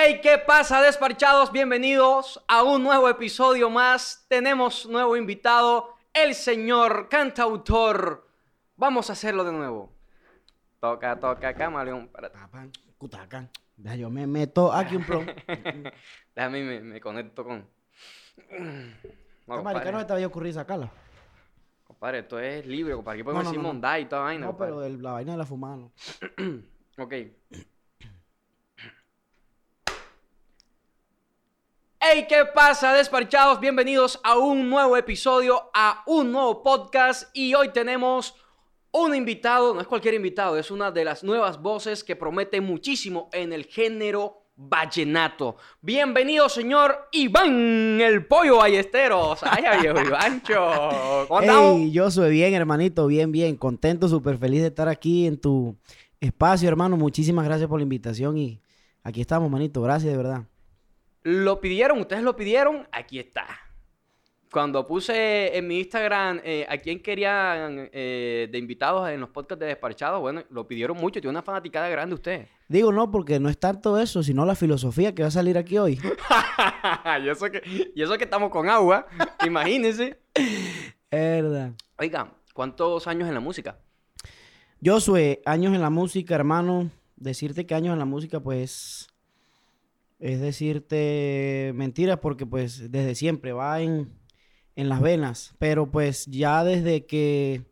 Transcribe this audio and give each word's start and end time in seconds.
Hey, 0.00 0.20
¿qué 0.22 0.38
pasa, 0.38 0.80
despachados? 0.80 1.50
Bienvenidos 1.50 2.40
a 2.46 2.62
un 2.62 2.84
nuevo 2.84 3.08
episodio 3.08 3.68
más. 3.68 4.24
Tenemos 4.28 4.86
nuevo 4.86 5.16
invitado, 5.16 5.96
el 6.12 6.36
señor 6.36 7.08
cantautor. 7.08 8.24
Vamos 8.76 9.10
a 9.10 9.14
hacerlo 9.14 9.42
de 9.42 9.50
nuevo. 9.50 9.92
Toca, 10.78 11.18
toca, 11.18 11.52
camaleón. 11.52 12.08
Tapan, 12.12 12.70
cutacan. 12.96 13.50
Ya 13.76 13.96
yo 13.96 14.08
me 14.08 14.24
meto 14.28 14.72
aquí 14.72 14.94
un 14.94 15.04
pro. 15.04 15.20
Déjame, 16.36 16.62
me, 16.62 16.80
me 16.80 17.00
conecto 17.00 17.42
con. 17.42 17.66
No, 19.48 19.62
marica 19.64 19.90
no 19.90 20.06
te 20.06 20.12
había 20.12 20.28
ocurrido 20.28 20.54
sacarla. 20.54 20.92
compadre, 21.84 22.20
esto 22.20 22.38
es 22.38 22.64
libre, 22.64 22.94
compadre. 22.94 23.16
Aquí 23.16 23.24
podemos 23.24 23.42
No, 23.42 23.50
no, 23.50 23.72
decir 23.72 23.82
no, 23.82 23.98
y 23.98 24.04
toda 24.04 24.22
vaina. 24.22 24.46
No, 24.46 24.52
compadre. 24.52 24.72
pero 24.74 24.84
el- 24.84 25.02
la 25.02 25.12
vaina 25.12 25.32
de 25.32 25.38
la 25.38 25.46
fumada 25.46 25.76
no. 25.76 25.92
Ok. 27.00 27.14
Hey, 32.00 32.26
¿qué 32.28 32.44
pasa, 32.54 32.92
despachados? 32.92 33.58
Bienvenidos 33.58 34.20
a 34.22 34.38
un 34.38 34.70
nuevo 34.70 34.96
episodio, 34.96 35.68
a 35.74 36.04
un 36.06 36.30
nuevo 36.30 36.62
podcast. 36.62 37.28
Y 37.34 37.54
hoy 37.54 37.70
tenemos 37.72 38.36
un 38.92 39.16
invitado, 39.16 39.74
no 39.74 39.80
es 39.80 39.88
cualquier 39.88 40.14
invitado, 40.14 40.56
es 40.56 40.70
una 40.70 40.92
de 40.92 41.04
las 41.04 41.24
nuevas 41.24 41.60
voces 41.60 42.04
que 42.04 42.14
promete 42.14 42.60
muchísimo 42.60 43.28
en 43.32 43.52
el 43.52 43.64
género 43.64 44.44
vallenato. 44.54 45.56
Bienvenido, 45.80 46.48
señor 46.48 47.08
Iván, 47.10 48.00
el 48.00 48.24
pollo 48.26 48.58
ballesteros. 48.58 49.40
Ay, 49.42 49.80
viejo 49.80 50.00
Ivancho. 50.00 51.26
Hey, 51.40 51.90
yo 51.90 52.12
soy 52.12 52.30
bien, 52.30 52.54
hermanito, 52.54 53.08
bien, 53.08 53.32
bien. 53.32 53.56
Contento, 53.56 54.06
súper 54.06 54.38
feliz 54.38 54.60
de 54.60 54.68
estar 54.68 54.88
aquí 54.88 55.26
en 55.26 55.36
tu 55.36 55.76
espacio, 56.20 56.68
hermano. 56.68 56.96
Muchísimas 56.96 57.44
gracias 57.44 57.68
por 57.68 57.80
la 57.80 57.82
invitación 57.82 58.38
y 58.38 58.60
aquí 59.02 59.20
estamos, 59.20 59.50
manito. 59.50 59.82
Gracias, 59.82 60.12
de 60.12 60.16
verdad. 60.16 60.44
Lo 61.30 61.60
pidieron, 61.60 61.98
ustedes 61.98 62.22
lo 62.22 62.34
pidieron, 62.34 62.88
aquí 62.90 63.18
está. 63.18 63.46
Cuando 64.50 64.86
puse 64.86 65.58
en 65.58 65.66
mi 65.66 65.80
Instagram 65.80 66.40
eh, 66.42 66.64
a 66.66 66.78
quién 66.78 67.02
querían 67.02 67.90
eh, 67.92 68.48
de 68.50 68.56
invitados 68.56 69.10
en 69.10 69.20
los 69.20 69.28
podcasts 69.28 69.60
de 69.60 69.66
Despachados, 69.66 70.22
bueno, 70.22 70.42
lo 70.48 70.66
pidieron 70.66 70.96
mucho, 70.96 71.20
tiene 71.20 71.28
una 71.28 71.42
fanaticada 71.42 71.90
grande 71.90 72.14
usted. 72.14 72.46
Digo 72.66 72.92
no, 72.92 73.10
porque 73.10 73.38
no 73.38 73.50
es 73.50 73.58
tanto 73.58 73.98
eso, 73.98 74.22
sino 74.22 74.46
la 74.46 74.54
filosofía 74.54 75.14
que 75.14 75.20
va 75.20 75.28
a 75.28 75.30
salir 75.30 75.58
aquí 75.58 75.76
hoy. 75.76 76.00
y, 77.22 77.28
eso 77.28 77.50
que, 77.50 77.90
y 77.94 78.00
eso 78.00 78.16
que 78.16 78.24
estamos 78.24 78.48
con 78.48 78.70
agua, 78.70 79.06
imagínense. 79.46 80.18
verdad. 81.10 81.72
Oiga, 81.98 82.32
¿cuántos 82.54 83.06
años 83.06 83.28
en 83.28 83.34
la 83.34 83.40
música? 83.40 83.76
Yo 84.80 84.98
soy 84.98 85.40
años 85.44 85.74
en 85.74 85.82
la 85.82 85.90
música, 85.90 86.34
hermano. 86.34 86.90
Decirte 87.16 87.66
que 87.66 87.74
años 87.74 87.92
en 87.92 87.98
la 87.98 88.06
música, 88.06 88.40
pues, 88.40 89.08
es 90.18 90.40
decirte 90.40 91.72
mentiras 91.74 92.18
porque, 92.18 92.46
pues, 92.46 92.90
desde 92.90 93.14
siempre 93.14 93.52
va 93.52 93.80
en, 93.80 94.12
en 94.76 94.88
las 94.88 95.00
venas. 95.00 95.54
Pero, 95.58 95.90
pues, 95.90 96.26
ya 96.26 96.64
desde 96.64 97.06
que, 97.06 97.64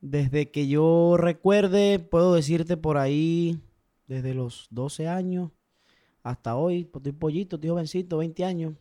desde 0.00 0.50
que 0.50 0.68
yo 0.68 1.16
recuerde, 1.16 1.98
puedo 1.98 2.34
decirte 2.34 2.76
por 2.76 2.98
ahí, 2.98 3.60
desde 4.06 4.34
los 4.34 4.68
12 4.70 5.08
años 5.08 5.50
hasta 6.22 6.56
hoy, 6.56 6.84
pues, 6.84 7.00
estoy 7.00 7.12
pollito, 7.12 7.56
estoy 7.56 7.70
jovencito, 7.70 8.18
20 8.18 8.44
años. 8.44 8.74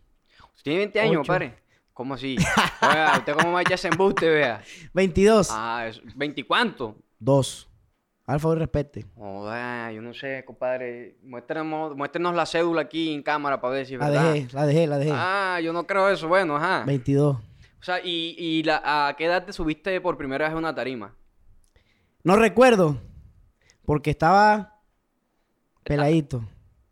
Usted 0.56 0.64
tiene 0.64 0.80
20 0.80 1.00
años, 1.00 1.16
compadre. 1.18 1.56
¿Cómo 1.94 2.16
así? 2.16 2.36
Oiga, 2.81 3.14
¿usted 3.20 3.34
cómo 3.36 3.53
va 3.53 3.59
a 3.59 3.62
echar 3.62 3.76
ese 3.76 3.88
embuste, 3.88 4.28
vea? 4.28 4.62
22, 4.94 5.48
Ah, 5.52 5.86
es, 5.88 6.02
¿20 6.03 6.34
y 6.40 6.44
cuánto? 6.44 6.98
2. 7.20 7.70
Al 8.28 8.40
favor, 8.40 8.58
respete. 8.58 9.06
Joder, 9.16 9.94
yo 9.94 10.02
no 10.02 10.14
sé, 10.14 10.44
compadre. 10.45 11.18
Muéstrenos, 11.23 11.95
muéstrenos 11.95 12.34
la 12.36 12.45
cédula 12.48 12.81
aquí 12.81 13.14
en 13.14 13.22
cámara 13.22 13.62
para 13.62 13.73
ver 13.76 13.86
si 13.86 13.94
es 13.94 14.00
La 14.00 14.09
verdad. 14.09 14.34
dejé, 14.34 14.54
la 14.54 14.66
dejé, 14.66 14.88
la 14.88 14.98
dejé. 14.98 15.12
Ah, 15.14 15.59
yo 15.64 15.72
no 15.73 15.86
creo 15.86 16.09
eso. 16.09 16.28
Bueno, 16.28 16.56
ajá. 16.58 16.84
22. 16.86 17.36
O 17.38 17.84
sea, 17.86 18.00
¿y, 18.03 18.36
y 18.38 18.64
la, 18.64 18.81
a 19.09 19.16
qué 19.16 19.26
edad 19.26 19.46
te 19.46 19.53
subiste 19.53 20.02
por 20.02 20.18
primera 20.18 20.46
vez 20.46 20.56
a 20.56 20.58
una 20.58 20.74
tarima? 20.74 21.14
No 22.24 22.35
recuerdo, 22.35 22.97
porque 23.85 24.09
estaba 24.09 24.81
peladito. 25.84 26.44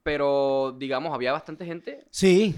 Pero, 0.03 0.75
digamos, 0.77 1.13
había 1.15 1.31
bastante 1.31 1.65
gente. 1.65 2.05
Sí, 2.11 2.53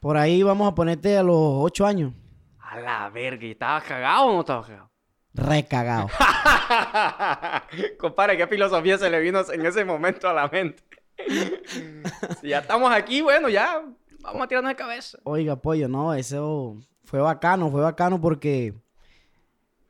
por 0.00 0.16
ahí 0.16 0.42
vamos 0.42 0.66
a 0.72 0.74
ponerte 0.74 1.18
a 1.18 1.22
los 1.22 1.36
8 1.38 1.84
años. 1.86 2.14
A 2.58 2.80
la 2.80 3.10
verga, 3.10 3.44
¿y 3.44 3.50
¿estabas 3.50 3.84
cagado 3.84 4.26
o 4.28 4.32
no 4.32 4.40
estabas 4.40 4.66
cagado? 4.68 4.90
Recagado. 5.36 6.08
Compadre, 7.98 8.36
¿qué 8.36 8.46
filosofía 8.46 8.96
se 8.96 9.10
le 9.10 9.20
vino 9.20 9.42
en 9.52 9.66
ese 9.66 9.84
momento 9.84 10.28
a 10.28 10.32
la 10.32 10.48
mente? 10.48 10.82
si 12.40 12.48
ya 12.48 12.60
estamos 12.60 12.90
aquí, 12.90 13.20
bueno, 13.20 13.48
ya 13.48 13.82
vamos 14.20 14.42
a 14.42 14.48
tirarnos 14.48 14.70
de 14.70 14.76
cabeza. 14.76 15.18
Oiga, 15.24 15.56
pollo, 15.56 15.88
no, 15.88 16.14
eso 16.14 16.78
fue 17.04 17.20
bacano, 17.20 17.70
fue 17.70 17.82
bacano 17.82 18.20
porque 18.20 18.74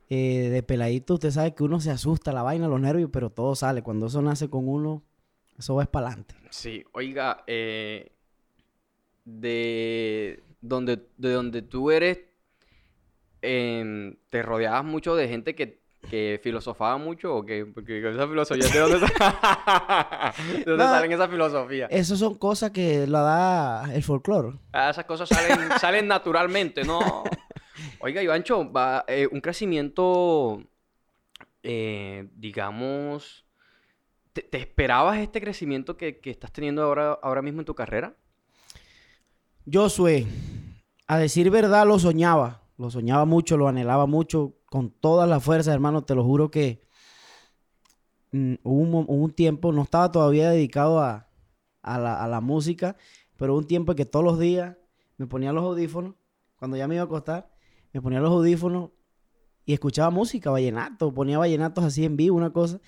eh, 0.09 0.49
de 0.51 0.63
peladito 0.63 1.15
usted 1.15 1.31
sabe 1.31 1.55
que 1.55 1.63
uno 1.63 1.81
se 1.81 1.91
asusta, 1.91 2.33
la 2.33 2.43
vaina, 2.43 2.69
los 2.69 2.81
nervios, 2.81 3.11
pero 3.13 3.31
todo 3.31 3.55
sale. 3.55 3.83
Cuando 3.83 4.07
eso 4.07 4.21
nace 4.23 4.51
con 4.51 4.69
uno, 4.69 5.03
eso 5.59 5.77
va 5.77 5.85
para 5.87 6.09
adelante. 6.09 6.35
Sí, 6.51 6.85
oiga, 6.93 7.45
eh, 7.47 8.13
de 9.25 10.43
donde, 10.61 11.09
de 11.17 11.33
donde 11.33 11.63
tú 11.63 11.91
eres, 11.91 12.19
em, 13.47 14.17
¿te 14.31 14.43
rodeabas 14.43 14.85
mucho 14.85 15.15
de 15.17 15.29
gente 15.29 15.55
que, 15.55 15.83
que 16.11 16.41
filosofaba 16.43 16.97
mucho 16.99 17.35
o 17.37 17.45
qué? 17.47 17.65
Porque 17.67 17.99
esa 17.99 18.27
filosofía, 18.29 18.69
¿de 18.69 18.79
dónde, 18.79 19.01
sa- 19.01 20.33
¿de 20.55 20.65
dónde 20.65 20.85
No. 20.85 20.91
salen 20.91 21.13
esas 21.13 21.31
filosofías? 21.31 21.89
Esas 21.91 22.19
son 22.19 22.35
cosas 22.35 22.71
que 22.73 23.07
la 23.07 23.21
da 23.21 23.95
el 23.95 24.03
folclore. 24.03 24.59
Ah, 24.73 24.91
esas 24.91 25.05
cosas 25.05 25.29
salen, 25.29 25.59
salen 25.81 26.07
naturalmente, 26.09 26.85
¿no? 26.85 27.25
Oiga, 28.01 28.23
Ivancho, 28.23 28.71
va 28.73 29.05
eh, 29.09 29.29
un 29.31 29.41
crecimiento, 29.41 30.63
eh, 31.63 32.29
digamos, 32.35 33.45
¿te, 34.33 34.43
te 34.43 34.59
esperabas 34.59 35.19
este 35.19 35.41
crecimiento 35.41 35.97
que, 35.97 36.19
que 36.21 36.31
estás 36.31 36.53
teniendo 36.53 36.83
ahora, 36.83 37.19
ahora 37.23 37.43
mismo 37.43 37.61
en 37.61 37.67
tu 37.67 37.75
carrera? 37.75 38.15
Josué, 39.71 40.27
a 41.09 41.19
decir 41.19 41.51
verdad, 41.51 41.87
lo 41.87 41.99
soñaba. 41.99 42.63
Lo 42.79 42.91
soñaba 42.91 43.25
mucho, 43.25 43.57
lo 43.57 43.69
anhelaba 43.69 44.07
mucho, 44.07 44.55
con 44.67 44.91
toda 44.91 45.27
la 45.27 45.41
fuerza, 45.41 45.73
hermano. 45.73 46.05
Te 46.05 46.15
lo 46.15 46.25
juro 46.25 46.51
que 46.51 46.83
mm, 48.33 48.55
hubo, 48.63 48.99
un, 49.01 49.07
un 49.09 49.31
tiempo, 49.33 49.73
no 49.73 49.83
estaba 49.83 50.13
todavía 50.13 50.51
dedicado 50.51 51.01
a, 51.01 51.29
a 51.83 51.99
la, 51.99 52.23
a 52.23 52.29
la 52.29 52.41
música, 52.41 52.97
pero 53.37 53.53
hubo 53.53 53.61
un 53.61 53.67
tiempo 53.67 53.95
que 53.95 54.05
todos 54.05 54.25
los 54.25 54.39
días 54.39 54.77
me 55.17 55.27
ponía 55.27 55.53
los 55.53 55.65
audífonos, 55.65 56.15
cuando 56.57 56.77
ya 56.77 56.89
me 56.89 56.97
iba 56.97 57.03
a 57.03 57.07
acostar, 57.07 57.51
me 57.93 58.03
ponía 58.03 58.21
los 58.21 58.31
audífonos 58.31 58.91
y 59.65 59.73
escuchaba 59.73 60.11
música, 60.11 60.51
vallenato, 60.51 61.13
ponía 61.13 61.39
vallenatos 61.39 61.85
así 61.85 62.05
en 62.05 62.17
vivo, 62.17 62.37
una 62.37 62.53
cosa, 62.53 62.81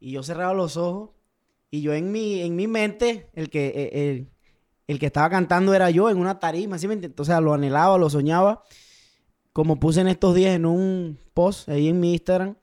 y 0.00 0.12
yo 0.12 0.22
cerraba 0.22 0.54
los 0.54 0.76
ojos 0.76 1.10
y 1.70 1.82
yo 1.82 1.92
en 1.92 2.10
mi, 2.10 2.40
en 2.40 2.56
mi 2.56 2.66
mente, 2.66 3.28
el 3.34 3.50
que, 3.50 3.66
eh, 3.68 4.10
el, 4.10 4.30
el 4.86 4.98
que 4.98 5.06
estaba 5.06 5.28
cantando 5.28 5.74
era 5.74 5.90
yo 5.90 6.08
en 6.08 6.18
una 6.18 6.38
tarima, 6.38 6.78
¿sí 6.78 6.88
me? 6.88 6.98
O 7.16 7.24
sea, 7.24 7.40
lo 7.40 7.52
anhelaba, 7.52 7.98
lo 7.98 8.08
soñaba. 8.08 8.62
Como 9.58 9.80
puse 9.80 10.00
en 10.02 10.06
estos 10.06 10.36
días 10.36 10.54
en 10.54 10.66
un 10.66 11.18
post 11.34 11.68
ahí 11.68 11.88
en 11.88 11.98
mi 11.98 12.12
Instagram, 12.12 12.54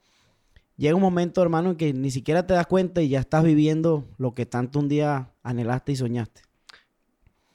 llega 0.78 0.96
un 0.96 1.02
momento, 1.02 1.42
hermano, 1.42 1.72
en 1.72 1.76
que 1.76 1.92
ni 1.92 2.10
siquiera 2.10 2.48
te 2.48 2.54
das 2.54 2.68
cuenta 2.68 3.02
y 3.02 3.10
ya 3.10 3.20
estás 3.20 3.44
viviendo 3.44 4.06
lo 4.18 4.34
que 4.34 4.46
tanto 4.46 4.80
un 4.80 4.88
día 4.88 5.34
anhelaste 5.44 5.92
y 5.92 5.96
soñaste. 5.98 6.44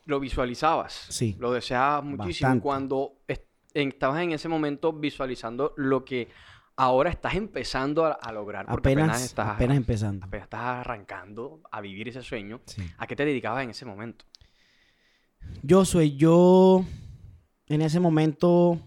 Lo 0.04 0.20
visualizabas. 0.20 1.06
Sí. 1.08 1.36
Lo 1.38 1.52
deseabas 1.52 2.04
muchísimo. 2.04 2.48
Bastante. 2.48 2.62
Cuando 2.62 3.14
est- 3.28 3.46
estabas 3.72 4.20
en 4.22 4.32
ese 4.32 4.46
momento 4.50 4.92
visualizando 4.92 5.72
lo 5.78 6.04
que 6.04 6.28
ahora 6.76 7.08
estás 7.08 7.32
empezando 7.34 8.04
a, 8.04 8.12
a 8.12 8.32
lograr. 8.32 8.66
Porque 8.66 8.90
apenas, 8.90 9.08
Apenas, 9.08 9.24
estás, 9.24 9.48
apenas 9.48 9.76
empezando. 9.78 10.26
apenas 10.26 10.44
estás 10.44 10.60
arrancando 10.60 11.62
a 11.72 11.80
vivir 11.80 12.08
ese 12.10 12.20
sueño. 12.20 12.60
Sí. 12.66 12.82
¿A 12.98 13.06
qué 13.06 13.16
te 13.16 13.24
dedicabas 13.24 13.64
en 13.64 13.70
ese 13.70 13.86
momento? 13.86 14.26
Yo 15.62 15.86
soy 15.86 16.14
yo, 16.16 16.84
en 17.69 17.81
ese 17.81 18.00
momento 18.00 18.78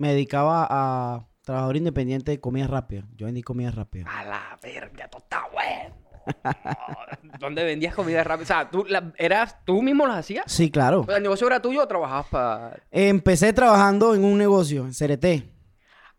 me 0.00 0.08
dedicaba 0.12 0.66
a 0.70 1.26
trabajador 1.42 1.76
independiente 1.76 2.30
de 2.30 2.40
comida 2.40 2.66
rápida. 2.66 3.04
Yo 3.16 3.26
vendí 3.26 3.42
comida 3.42 3.70
rápida. 3.70 4.06
A 4.10 4.24
la 4.24 4.58
verga, 4.62 5.04
esto 5.04 5.18
está 5.18 5.42
bueno. 5.52 5.94
¿Dónde 7.38 7.64
vendías 7.64 7.94
comida 7.94 8.24
rápida? 8.24 8.44
O 8.44 8.46
sea, 8.46 8.70
¿tú, 8.70 8.84
la- 8.88 9.12
eras, 9.18 9.56
¿tú 9.66 9.82
mismo 9.82 10.06
las 10.06 10.18
hacías? 10.18 10.44
Sí, 10.46 10.70
claro. 10.70 11.04
¿El 11.14 11.22
negocio 11.22 11.46
era 11.46 11.60
tuyo 11.60 11.82
o 11.82 11.86
trabajabas 11.88 12.26
para...? 12.28 12.82
Empecé 12.90 13.52
trabajando 13.52 14.14
en 14.14 14.24
un 14.24 14.38
negocio, 14.38 14.86
en 14.86 14.92
CRT. 14.92 15.24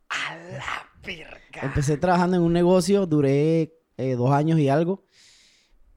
A 0.10 0.36
la 0.36 0.88
verga. 1.04 1.62
Empecé 1.63 1.98
trabajando 1.98 2.38
en 2.38 2.44
un 2.44 2.54
negocio, 2.54 3.06
duré 3.07 3.74
eh, 3.98 4.16
dos 4.16 4.31
años 4.31 4.60
y 4.60 4.69
algo. 4.69 5.06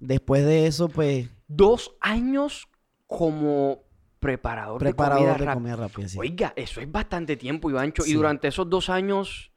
Después 0.00 0.44
de 0.44 0.66
eso, 0.66 0.88
pues, 0.88 1.28
Dos 1.48 1.94
años 2.00 2.66
como 3.06 3.83
preparador, 4.24 4.78
preparador 4.78 5.24
de 5.38 5.46
de 5.46 5.52
comida 5.52 5.54
comida, 5.54 5.76
rápida. 5.76 6.08
sí. 6.08 6.18
Oiga, 6.18 6.52
eso 6.56 6.80
es 6.80 6.90
bastante 6.90 7.36
tiempo, 7.36 7.70
Ivancho. 7.70 8.02
Y 8.04 8.08
Sí. 8.10 8.14
durante 8.14 8.48
esos 8.48 8.68
dos 8.68 8.88
años, 8.90 9.52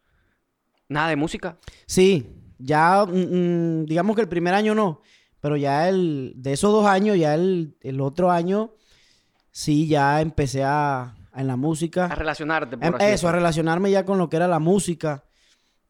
nada 0.90 1.10
de 1.10 1.16
música. 1.16 1.58
Sí, 1.86 2.28
ya, 2.60 3.06
mm, 3.06 3.12
mm, 3.82 3.86
digamos 3.86 4.16
que 4.16 4.22
el 4.22 4.30
primer 4.30 4.54
año 4.54 4.76
no, 4.76 5.02
Pero 5.40 5.56
ya 5.56 5.88
el, 5.88 6.34
de 6.36 6.54
esos 6.54 6.72
dos 6.72 6.86
años, 6.88 7.16
ya 7.18 7.36
el, 7.36 7.78
el 7.82 8.02
otro 8.02 8.32
año, 8.32 8.74
sí, 9.52 9.88
ya 9.88 10.20
empecé 10.20 10.64
a, 10.64 11.16
a- 11.32 11.42
en 11.42 11.46
la 11.48 11.56
música. 11.56 12.06
A 12.06 12.16
relacionarte, 12.16 12.76
por 12.76 12.86
Em- 12.88 12.96
así 12.96 13.06
Eso, 13.06 13.28
a 13.30 13.32
relacionarme 13.32 13.92
ya 13.92 14.04
con 14.04 14.18
lo 14.18 14.30
que 14.30 14.38
era 14.38 14.48
la 14.48 14.58
música. 14.60 15.24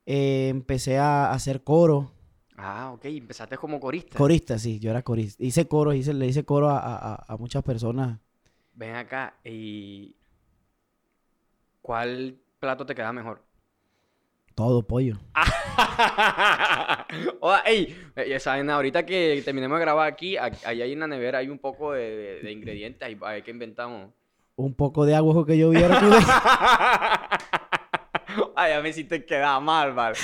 Eh, 0.06 0.50
empecé 0.50 0.98
a 1.00 1.32
hacer 1.32 1.64
coro. 1.64 2.12
Ah, 2.58 2.92
ok. 2.94 3.06
Empezaste 3.06 3.56
como 3.58 3.80
corista. 3.80 4.18
Corista, 4.18 4.60
sí, 4.60 4.80
yo 4.80 4.90
era 4.92 5.02
corista. 5.02 5.42
Hice 5.44 5.66
coro, 5.68 5.94
hice, 5.94 6.14
le 6.14 6.28
hice 6.28 6.44
coro 6.44 6.70
a- 6.70 7.16
a 7.28 7.38
muchas 7.38 7.64
personas. 7.64 8.20
Ven 8.78 8.96
acá 8.96 9.34
y... 9.44 10.16
¿Cuál 11.82 12.36
plato 12.60 12.86
te 12.86 12.94
queda 12.94 13.12
mejor? 13.12 13.42
Todo 14.54 14.86
pollo. 14.86 15.18
Oda, 17.40 17.62
ey, 17.66 17.96
eh, 18.16 18.30
ya 18.30 18.40
saben, 18.40 18.70
ahorita 18.70 19.06
que 19.06 19.42
terminemos 19.44 19.78
de 19.80 19.86
grabar 19.86 20.08
aquí, 20.08 20.38
ahí 20.38 20.82
hay 20.82 20.94
en 20.94 21.00
la 21.00 21.08
nevera, 21.08 21.40
hay 21.40 21.50
un 21.50 21.60
poco 21.60 21.94
de, 21.94 22.16
de- 22.16 22.40
de 22.42 22.52
ingredientes, 22.52 23.18
ahí, 23.22 23.42
qué 23.42 23.52
inventamos. 23.52 24.12
Un 24.56 24.74
poco 24.74 25.06
de 25.06 25.16
agua 25.16 25.46
que 25.46 25.58
yo 25.58 25.70
viera. 25.70 26.00
Ay, 28.60 28.72
a 28.74 28.82
mí 28.82 28.92
sí 28.92 29.04
te 29.04 29.24
queda 29.24 29.60
mal, 29.60 29.94
vale. 29.94 30.18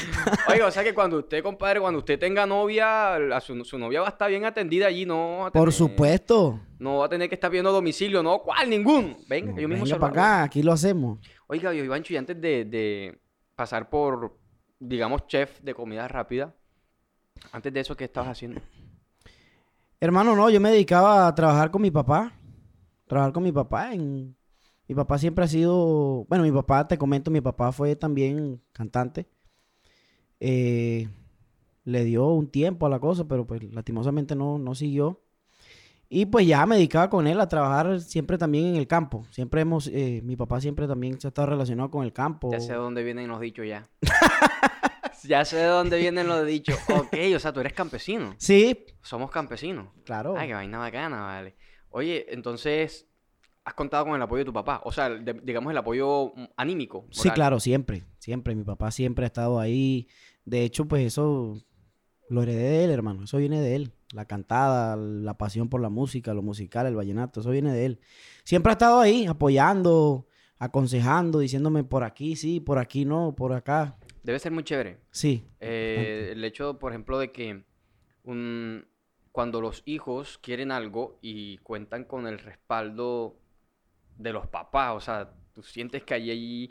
Oiga, 0.49 0.65
o 0.65 0.71
sea 0.71 0.83
que 0.83 0.91
cuando 0.93 1.19
usted, 1.19 1.43
compadre, 1.43 1.79
cuando 1.79 1.99
usted 1.99 2.17
tenga 2.17 2.47
novia, 2.47 3.19
la- 3.19 3.39
su, 3.39 3.63
su 3.63 3.77
novia 3.77 4.01
va 4.01 4.07
a 4.07 4.09
estar 4.09 4.27
bien 4.27 4.43
atendida 4.43 4.87
allí, 4.87 5.05
no 5.05 5.51
Por 5.53 5.71
supuesto. 5.71 6.59
No 6.79 6.97
va 6.97 7.05
a 7.05 7.09
tener 7.09 7.29
que 7.29 7.35
estar 7.35 7.51
viendo 7.51 7.71
domicilio, 7.71 8.23
¿no? 8.23 8.39
¿Cuál? 8.39 8.71
Ningún. 8.71 9.17
Venga, 9.29 9.53
que 9.53 9.61
yo 9.61 9.69
mismo 9.69 9.85
se 9.85 9.93
Venga 9.93 9.95
lo 10.07 10.11
para 10.11 10.23
hago. 10.31 10.35
acá, 10.37 10.43
aquí 10.45 10.63
lo 10.63 10.71
hacemos. 10.71 11.19
Oiga, 11.45 11.71
yo 11.73 11.83
Ivancho, 11.83 12.11
y 12.13 12.17
antes 12.17 12.41
de, 12.41 12.65
de 12.65 13.19
pasar 13.55 13.87
por, 13.89 14.35
digamos, 14.79 15.27
chef 15.27 15.59
de 15.61 15.75
comida 15.75 16.07
rápida, 16.07 16.55
antes 17.51 17.71
de 17.71 17.79
eso, 17.81 17.95
¿qué 17.95 18.05
estabas 18.05 18.31
haciendo? 18.31 18.61
Hermano, 19.99 20.35
no, 20.35 20.49
yo 20.49 20.59
me 20.59 20.71
dedicaba 20.71 21.27
a 21.27 21.35
trabajar 21.35 21.69
con 21.71 21.81
mi 21.83 21.91
papá. 21.91 22.33
Trabajar 23.07 23.31
con 23.31 23.43
mi 23.43 23.51
papá. 23.51 23.93
En... 23.93 24.35
Mi 24.87 24.95
papá 24.95 25.17
siempre 25.17 25.45
ha 25.45 25.47
sido. 25.47 26.25
Bueno, 26.29 26.43
mi 26.43 26.51
papá, 26.51 26.87
te 26.87 26.97
comento, 26.97 27.31
mi 27.31 27.41
papá 27.41 27.71
fue 27.71 27.95
también 27.95 28.61
cantante. 28.73 29.27
Eh, 30.39 31.07
le 31.85 32.03
dio 32.03 32.27
un 32.27 32.49
tiempo 32.49 32.85
a 32.85 32.89
la 32.89 32.99
cosa, 32.99 33.27
pero 33.27 33.45
pues 33.47 33.63
lastimosamente 33.73 34.35
no, 34.35 34.57
no 34.57 34.75
siguió. 34.75 35.21
Y 36.09 36.27
pues 36.27 36.45
ya 36.45 36.65
me 36.65 36.75
dedicaba 36.75 37.09
con 37.09 37.25
él 37.25 37.39
a 37.39 37.47
trabajar 37.47 37.99
siempre 37.99 38.37
también 38.37 38.67
en 38.67 38.75
el 38.75 38.87
campo. 38.87 39.25
Siempre 39.31 39.61
hemos, 39.61 39.87
eh, 39.87 40.21
mi 40.23 40.35
papá 40.35 40.61
siempre 40.61 40.87
también 40.87 41.19
se 41.19 41.27
ha 41.27 41.29
estado 41.29 41.47
relacionado 41.47 41.89
con 41.89 42.03
el 42.03 42.13
campo. 42.13 42.51
Ya 42.51 42.59
sé 42.59 42.73
de 42.73 42.77
dónde 42.77 43.03
vienen 43.03 43.29
los 43.29 43.39
dichos 43.39 43.65
ya. 43.65 43.89
ya 45.23 45.43
sé 45.43 45.57
de 45.57 45.65
dónde 45.65 45.97
vienen 45.97 46.27
los 46.27 46.45
dichos. 46.45 46.77
Ok, 46.89 47.15
o 47.35 47.39
sea, 47.39 47.51
tú 47.51 47.61
eres 47.61 47.73
campesino. 47.73 48.35
Sí, 48.37 48.85
Somos 49.01 49.31
campesinos. 49.31 49.87
claro. 50.03 50.35
Ay, 50.37 50.49
qué 50.49 50.53
vaina 50.53 50.77
bacana, 50.77 51.21
vale. 51.21 51.55
Oye, 51.89 52.27
entonces, 52.33 53.07
¿has 53.65 53.73
contado 53.73 54.05
con 54.05 54.15
el 54.15 54.21
apoyo 54.21 54.39
de 54.39 54.45
tu 54.45 54.53
papá? 54.53 54.81
O 54.83 54.91
sea, 54.91 55.09
de- 55.09 55.39
digamos 55.43 55.71
el 55.71 55.77
apoyo 55.77 56.33
mm, 56.35 56.43
anímico. 56.57 57.05
Sí, 57.11 57.29
claro, 57.29 57.59
siempre, 57.59 58.03
siempre. 58.19 58.55
Mi 58.55 58.63
papá 58.63 58.91
siempre 58.91 59.25
ha 59.25 59.27
estado 59.27 59.59
ahí. 59.59 60.07
De 60.45 60.63
hecho, 60.63 60.85
pues 60.85 61.05
eso 61.05 61.61
lo 62.29 62.43
heredé 62.43 62.63
de 62.69 62.83
él, 62.85 62.91
hermano. 62.91 63.23
Eso 63.23 63.37
viene 63.37 63.61
de 63.61 63.75
él. 63.75 63.91
La 64.13 64.25
cantada, 64.25 64.95
la 64.95 65.37
pasión 65.37 65.69
por 65.69 65.81
la 65.81 65.89
música, 65.89 66.33
lo 66.33 66.41
musical, 66.43 66.85
el 66.85 66.95
vallenato, 66.95 67.39
eso 67.39 67.49
viene 67.49 67.73
de 67.73 67.85
él. 67.85 67.99
Siempre 68.43 68.71
ha 68.71 68.73
estado 68.73 68.99
ahí, 68.99 69.25
apoyando, 69.25 70.27
aconsejando, 70.59 71.39
diciéndome 71.39 71.83
por 71.83 72.03
aquí 72.03 72.35
sí, 72.35 72.59
por 72.59 72.77
aquí 72.77 73.05
no, 73.05 73.33
por 73.35 73.53
acá. 73.53 73.97
Debe 74.21 74.37
ser 74.39 74.51
muy 74.51 74.63
chévere. 74.63 74.99
Sí, 75.11 75.47
Eh, 75.59 76.29
el 76.33 76.43
hecho, 76.43 76.77
por 76.77 76.91
ejemplo, 76.91 77.17
de 77.17 77.31
que 77.31 77.63
un- 78.23 78.85
cuando 79.31 79.61
los 79.61 79.81
hijos 79.85 80.37
quieren 80.37 80.71
algo 80.71 81.17
y 81.21 81.57
cuentan 81.59 82.03
con 82.03 82.27
el 82.27 82.37
respaldo 82.39 83.35
de 84.17 84.33
los 84.33 84.47
papás, 84.47 84.93
o 84.95 84.99
sea, 84.99 85.33
tú 85.53 85.63
sientes 85.63 86.03
que 86.03 86.13
hay, 86.13 86.29
ahí 86.29 86.69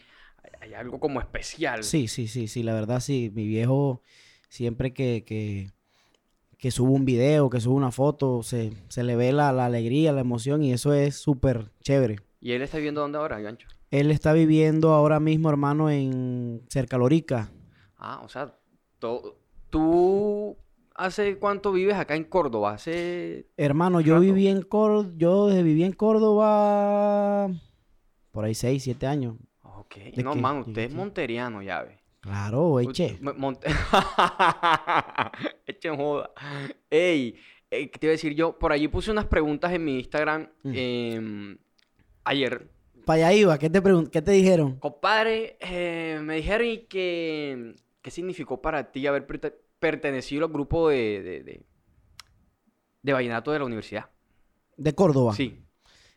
hay 0.60 0.74
algo 0.74 0.98
como 0.98 1.20
especial. 1.20 1.82
sí, 1.84 2.08
sí, 2.08 2.26
sí, 2.28 2.48
sí, 2.48 2.62
la 2.62 2.74
verdad 2.74 3.00
sí. 3.00 3.30
Mi 3.34 3.46
viejo, 3.46 4.02
siempre 4.48 4.92
que, 4.92 5.24
que, 5.24 5.70
que 6.58 6.70
subo 6.70 6.92
un 6.92 7.04
video, 7.04 7.50
que 7.50 7.60
subo 7.60 7.74
una 7.74 7.92
foto, 7.92 8.42
se, 8.42 8.72
se 8.88 9.04
le 9.04 9.16
ve 9.16 9.32
la, 9.32 9.52
la 9.52 9.66
alegría, 9.66 10.12
la 10.12 10.20
emoción 10.20 10.62
y 10.62 10.72
eso 10.72 10.92
es 10.94 11.16
súper 11.16 11.70
chévere. 11.80 12.20
¿Y 12.40 12.52
él 12.52 12.62
está 12.62 12.78
viviendo 12.78 13.00
dónde 13.02 13.18
ahora, 13.18 13.40
Gancho? 13.40 13.68
Él 13.90 14.10
está 14.10 14.32
viviendo 14.32 14.92
ahora 14.92 15.20
mismo, 15.20 15.48
hermano, 15.50 15.90
en 15.90 16.62
cerca 16.68 16.98
Lorica. 16.98 17.50
Ah, 17.96 18.20
o 18.24 18.28
sea, 18.28 18.56
tú 18.98 20.56
¿hace 21.04 21.38
cuánto 21.38 21.72
vives 21.72 21.94
acá 21.96 22.14
en 22.16 22.25
Córdoba? 22.25 22.72
Hace... 22.75 23.46
Hermano, 23.56 24.00
yo 24.00 24.14
Rato. 24.14 24.22
viví 24.22 24.49
en 24.49 24.62
Córdoba, 24.62 25.12
yo 25.16 25.46
desde 25.49 25.62
viví 25.62 25.84
en 25.84 25.93
Córdoba 25.93 27.50
por 28.31 28.44
ahí 28.44 28.54
6, 28.54 28.82
7 28.82 29.06
años. 29.06 29.37
Ok, 29.62 29.96
¿De 30.14 30.22
no, 30.22 30.32
qué? 30.34 30.40
man, 30.40 30.62
¿De 30.62 30.69
usted 30.70 30.82
es 30.82 30.94
monteriano, 30.94 31.62
ya 31.62 31.82
ve. 31.82 31.99
Claro, 32.20 32.78
eche. 32.81 33.19
Monte... 33.20 33.66
Eche 35.66 35.90
joda. 35.90 36.31
Ey, 36.90 37.34
eh, 37.70 37.90
¿qué 37.90 37.98
te 37.98 38.06
iba 38.06 38.10
a 38.12 38.12
decir 38.12 38.34
yo? 38.34 38.58
Por 38.58 38.72
allí 38.72 38.88
puse 38.88 39.10
unas 39.10 39.26
preguntas 39.26 39.72
en 39.72 39.84
mi 39.84 39.98
Instagram 39.98 40.48
Mm. 40.62 40.72
em, 40.75 41.58
ayer. 42.25 42.69
Para 43.05 43.26
allá 43.28 43.32
iba, 43.37 43.58
¿qué 43.58 43.69
te, 43.69 43.82
¿qué 44.12 44.22
te 44.22 44.31
dijeron? 44.31 44.76
Compadre, 44.78 45.56
eh, 45.60 46.20
me 46.22 46.37
dijeron 46.37 46.66
y 46.69 46.78
que... 46.87 47.75
¿Qué 48.00 48.10
significó 48.10 48.60
para 48.62 48.90
ti 48.93 49.06
haber 49.06 49.26
perte- 49.82 50.02
pertenecido 50.02 50.44
al 50.46 50.52
grupo 50.52 50.88
de, 50.88 51.23
de, 51.23 51.43
de, 51.43 51.67
de 53.02 53.12
vallenato 53.12 53.50
de 53.50 53.58
la 53.58 53.64
universidad? 53.64 54.11
De 54.76 54.94
Córdoba. 54.94 55.34
Sí. 55.34 55.58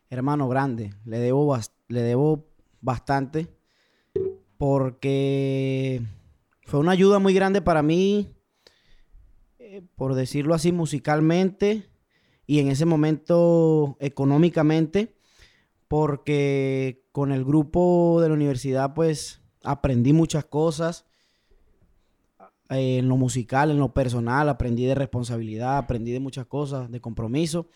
Hermano, 0.10 0.48
grande. 0.48 0.94
Le 1.06 1.20
debo, 1.20 1.58
le 1.88 2.02
debo 2.02 2.48
bastante 2.82 3.48
porque 4.58 6.02
fue 6.64 6.80
una 6.80 6.92
ayuda 6.92 7.20
muy 7.20 7.34
grande 7.34 7.62
para 7.62 7.82
mí, 7.84 8.36
eh, 9.60 9.82
por 9.96 10.16
decirlo 10.16 10.54
así, 10.54 10.72
musicalmente 10.72 11.90
y 12.48 12.60
en 12.60 12.70
ese 12.70 12.86
momento 12.86 13.98
económicamente, 14.00 15.16
porque 15.88 17.04
con 17.12 17.32
el 17.32 17.44
grupo 17.44 18.20
de 18.22 18.30
la 18.30 18.36
universidad 18.36 18.94
pues 18.94 19.42
aprendí 19.64 20.14
muchas 20.14 20.46
cosas. 20.46 21.06
Eh, 22.70 22.98
en 23.00 23.08
lo 23.08 23.18
musical, 23.18 23.72
en 23.72 23.80
lo 23.80 23.94
personal, 23.94 24.50
aprendí 24.50 24.86
de 24.86 24.96
responsabilidad, 24.96 25.78
aprendí 25.78 26.12
de 26.12 26.20
muchas 26.20 26.46
cosas, 26.46 26.90
de 26.92 27.00
compromiso. 27.02 27.68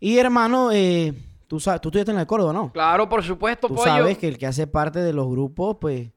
Y 0.00 0.18
hermano, 0.18 0.70
eh, 0.72 1.12
tú 1.46 1.60
sabes, 1.60 1.80
tú 1.80 1.88
estudiaste 1.88 2.12
en 2.12 2.18
de 2.18 2.26
Córdoba, 2.26 2.52
¿no? 2.52 2.72
Claro, 2.72 3.08
por 3.08 3.22
supuesto, 3.24 3.68
Tú 3.68 3.74
pollo. 3.74 3.86
sabes 3.86 4.18
que 4.18 4.28
el 4.28 4.38
que 4.38 4.46
hace 4.46 4.66
parte 4.66 5.00
de 5.00 5.12
los 5.12 5.28
grupos, 5.28 5.78
pues, 5.80 6.10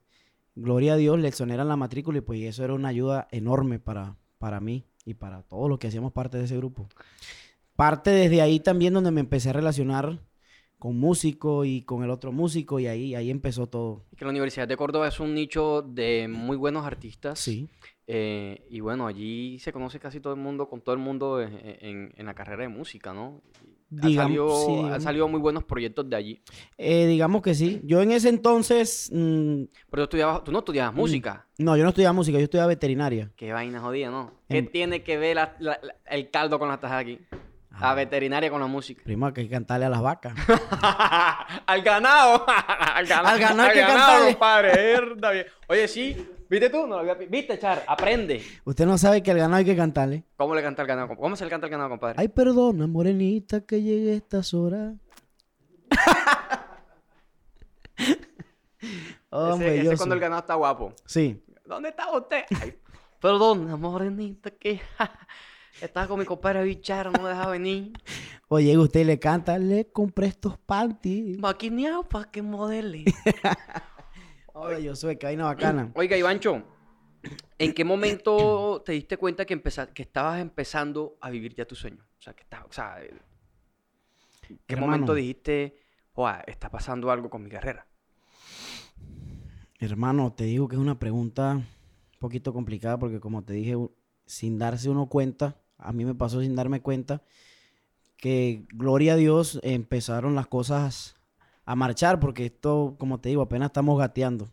gloria 0.54 0.94
a 0.94 0.96
Dios, 0.96 1.18
le 1.18 1.28
exoneran 1.28 1.68
la 1.68 1.76
matrícula 1.76 2.18
y 2.18 2.20
pues 2.20 2.40
eso 2.42 2.64
era 2.64 2.74
una 2.74 2.88
ayuda 2.88 3.28
enorme 3.30 3.78
para, 3.78 4.16
para 4.38 4.60
mí 4.60 4.84
y 5.04 5.14
para 5.14 5.42
todos 5.42 5.68
los 5.68 5.78
que 5.78 5.88
hacíamos 5.88 6.12
parte 6.12 6.38
de 6.38 6.44
ese 6.44 6.56
grupo. 6.56 6.88
Parte 7.74 8.10
desde 8.10 8.42
ahí 8.42 8.60
también 8.60 8.92
donde 8.94 9.10
me 9.10 9.20
empecé 9.20 9.50
a 9.50 9.54
relacionar 9.54 10.20
con 10.82 10.98
músicos 10.98 11.64
y 11.64 11.82
con 11.82 12.02
el 12.02 12.10
otro 12.10 12.32
músico 12.32 12.80
y 12.80 12.88
ahí, 12.88 13.14
ahí 13.14 13.30
empezó 13.30 13.68
todo. 13.68 14.02
Que 14.16 14.24
la 14.24 14.32
Universidad 14.32 14.66
de 14.66 14.76
Córdoba 14.76 15.06
es 15.06 15.20
un 15.20 15.32
nicho 15.32 15.80
de 15.82 16.26
muy 16.28 16.56
buenos 16.56 16.84
artistas. 16.84 17.38
Sí, 17.38 17.68
Eh, 18.08 18.66
y 18.68 18.80
bueno, 18.80 19.06
allí 19.06 19.60
se 19.60 19.72
conoce 19.72 20.00
casi 20.00 20.18
todo 20.18 20.34
el 20.34 20.40
mundo, 20.40 20.68
con 20.68 20.80
todo 20.80 20.92
el 20.96 21.00
mundo 21.00 21.40
en, 21.40 21.52
en- 21.80 22.12
en 22.16 22.26
la 22.26 22.34
carrera 22.34 22.62
de 22.62 22.68
música, 22.68 23.14
¿no? 23.14 23.40
Y 23.92 24.18
ha 24.18 24.22
salido, 24.24 24.48
sí, 24.66 24.72
digamos. 24.74 25.02
salido 25.04 25.28
muy 25.28 25.38
buenos 25.38 25.62
proyectos 25.62 26.10
de 26.10 26.16
allí. 26.16 26.42
Eh, 26.78 27.06
digamos 27.06 27.42
que 27.42 27.54
sí. 27.54 27.80
Yo 27.84 28.02
en 28.02 28.10
ese 28.10 28.28
entonces, 28.30 29.08
mm, 29.14 29.62
Pero 29.88 30.02
tú, 30.08 30.16
estudiabas, 30.16 30.42
tú 30.42 30.50
no 30.50 30.58
estudiabas 30.58 30.94
música. 30.94 31.46
no, 31.58 31.76
yo 31.76 31.84
no 31.84 31.90
estudiaba 31.90 32.12
música, 32.12 32.38
yo 32.38 32.44
estudiaba 32.44 32.66
veterinaria. 32.66 33.30
Qué 33.36 33.52
vaina 33.52 33.78
jodida, 33.80 34.10
¿no? 34.10 34.32
¿Qué 34.48 34.58
En- 34.58 34.72
tiene 34.72 35.04
que 35.04 35.16
ver 35.16 35.36
la- 35.36 35.54
la- 35.60 35.78
la- 35.80 35.94
el 36.10 36.28
caldo 36.30 36.58
con 36.58 36.68
las 36.68 36.80
tajas 36.80 37.02
aquí? 37.02 37.18
Ah. 37.74 37.94
veterinaria 37.94 38.50
con 38.50 38.60
la 38.60 38.66
música. 38.66 39.02
Primo, 39.04 39.26
hay 39.26 39.32
que 39.32 39.48
cantarle 39.48 39.86
a 39.86 39.88
las 39.88 40.02
vacas. 40.02 40.34
al 41.66 41.82
ganado. 41.82 42.44
al 42.94 43.06
ganado. 43.06 43.28
Al 43.28 43.38
ganado 43.38 43.72
cantarle. 43.72 44.32
compadre. 44.32 45.00
Bien. 45.00 45.46
Oye, 45.68 45.88
sí. 45.88 46.28
¿Viste 46.48 46.68
tú? 46.68 46.86
No 46.86 47.02
lo 47.02 47.10
había 47.10 47.14
¿Viste, 47.14 47.58
Char? 47.58 47.82
Aprende. 47.88 48.44
Usted 48.64 48.84
no 48.84 48.98
sabe 48.98 49.22
que 49.22 49.30
al 49.30 49.38
ganado 49.38 49.56
hay 49.56 49.64
que 49.64 49.74
cantarle. 49.74 50.24
¿Cómo 50.36 50.54
le 50.54 50.62
canta 50.62 50.82
el 50.82 50.88
ganado? 50.88 51.16
¿Cómo 51.16 51.34
se 51.34 51.44
le 51.44 51.50
canta 51.50 51.66
el 51.66 51.70
ganado, 51.70 51.88
compadre? 51.88 52.16
Ay, 52.18 52.28
perdona, 52.28 52.86
morenita, 52.86 53.62
que 53.62 53.80
llegue 53.80 54.12
a 54.12 54.16
estas 54.16 54.52
horas. 54.52 54.92
Hombre, 59.30 59.80
ese, 59.80 59.92
es 59.92 59.98
cuando 59.98 60.14
el 60.14 60.20
ganado 60.20 60.40
está 60.40 60.54
guapo. 60.54 60.92
Sí. 61.06 61.42
¿Dónde 61.64 61.88
está 61.88 62.10
usted? 62.10 62.44
Ay, 62.60 62.74
perdón, 63.18 63.80
morenita, 63.80 64.50
que 64.50 64.82
estaba 65.80 66.06
con 66.08 66.18
mi 66.18 66.24
compadre 66.24 66.64
Bichara, 66.64 67.10
no 67.10 67.22
me 67.22 67.28
deja 67.30 67.48
venir. 67.48 67.92
Oye, 68.48 68.76
usted 68.76 69.00
y 69.00 69.04
le 69.04 69.18
canta, 69.18 69.58
le 69.58 69.90
compré 69.90 70.26
estos 70.26 70.58
panties. 70.58 71.38
Maquineado 71.38 72.02
para 72.08 72.30
que 72.30 72.42
modele. 72.42 73.04
Oye, 74.54 74.82
yo 74.82 74.94
soy 74.94 75.16
vaina 75.20 75.44
bacana. 75.44 75.90
Oiga, 75.94 76.16
Ivancho, 76.16 76.62
¿En 77.58 77.72
qué 77.72 77.84
momento 77.84 78.82
te 78.84 78.92
diste 78.92 79.16
cuenta 79.16 79.44
que, 79.44 79.54
empeza- 79.54 79.92
que 79.92 80.02
estabas 80.02 80.40
empezando 80.40 81.16
a 81.20 81.30
vivir 81.30 81.54
ya 81.54 81.64
tu 81.64 81.76
sueño? 81.76 82.04
O 82.18 82.20
sea, 82.22 82.34
que 82.34 82.42
estás, 82.42 82.64
o 82.68 82.72
sea, 82.72 82.96
¿en 83.00 83.20
qué 84.66 84.74
Hermano. 84.74 84.90
momento 84.90 85.14
dijiste, 85.14 85.76
"Joa, 86.12 86.42
está 86.46 86.68
pasando 86.68 87.10
algo 87.12 87.30
con 87.30 87.44
mi 87.44 87.50
carrera? 87.50 87.86
Hermano, 89.78 90.32
te 90.32 90.44
digo 90.44 90.66
que 90.68 90.74
es 90.76 90.80
una 90.82 90.98
pregunta 90.98 91.52
un 91.54 92.18
poquito 92.18 92.52
complicada 92.52 92.98
porque 92.98 93.20
como 93.20 93.44
te 93.44 93.52
dije, 93.52 93.76
sin 94.26 94.58
darse 94.58 94.88
uno 94.90 95.06
cuenta, 95.08 95.60
a 95.82 95.92
mí 95.92 96.04
me 96.04 96.14
pasó 96.14 96.40
sin 96.40 96.54
darme 96.54 96.80
cuenta, 96.80 97.22
que 98.16 98.64
gloria 98.72 99.14
a 99.14 99.16
Dios 99.16 99.58
empezaron 99.62 100.34
las 100.34 100.46
cosas 100.46 101.16
a 101.64 101.74
marchar 101.76 102.20
porque 102.20 102.46
esto, 102.46 102.94
como 102.98 103.20
te 103.20 103.30
digo, 103.30 103.42
apenas 103.42 103.66
estamos 103.66 103.98
gateando. 103.98 104.48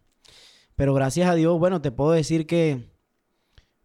Pero 0.76 0.94
gracias 0.94 1.30
a 1.30 1.36
Dios, 1.36 1.60
bueno, 1.60 1.82
te 1.82 1.92
puedo 1.92 2.12
decir 2.12 2.48
que 2.48 2.90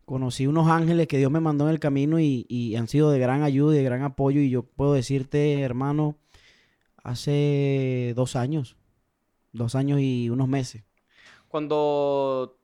conocí 0.04 0.46
unos 0.46 0.68
ángeles 0.68 1.08
que 1.08 1.18
Dios 1.18 1.30
me 1.30 1.40
mandó 1.40 1.64
en 1.64 1.70
el 1.70 1.80
camino 1.80 2.20
y, 2.20 2.74
han 2.76 2.88
sido 2.88 3.10
de 3.10 3.18
gran 3.18 3.42
ayuda 3.42 3.74
y 3.74 3.78
de 3.78 3.84
gran 3.84 4.02
apoyo 4.02 4.40
y 4.40 4.50
yo 4.50 4.62
puedo 4.62 4.94
decirte, 4.94 5.60
hermano, 5.60 6.16
hace 7.02 8.12
dos 8.16 8.36
años, 8.36 8.76
dos 9.52 9.74
años 9.74 10.00
y 10.00 10.30
unos 10.30 10.48
meses. 10.48 10.84
Cuando 11.48 12.58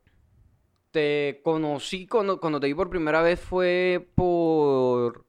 te 0.91 1.41
conocí, 1.45 2.07
cuando, 2.07 2.41
cuando 2.41 2.59
te 2.61 2.67
vi 2.67 2.75
por 2.75 2.91
primera 2.91 3.23
vez 3.23 3.41
fue 3.41 4.09
por 4.15 5.25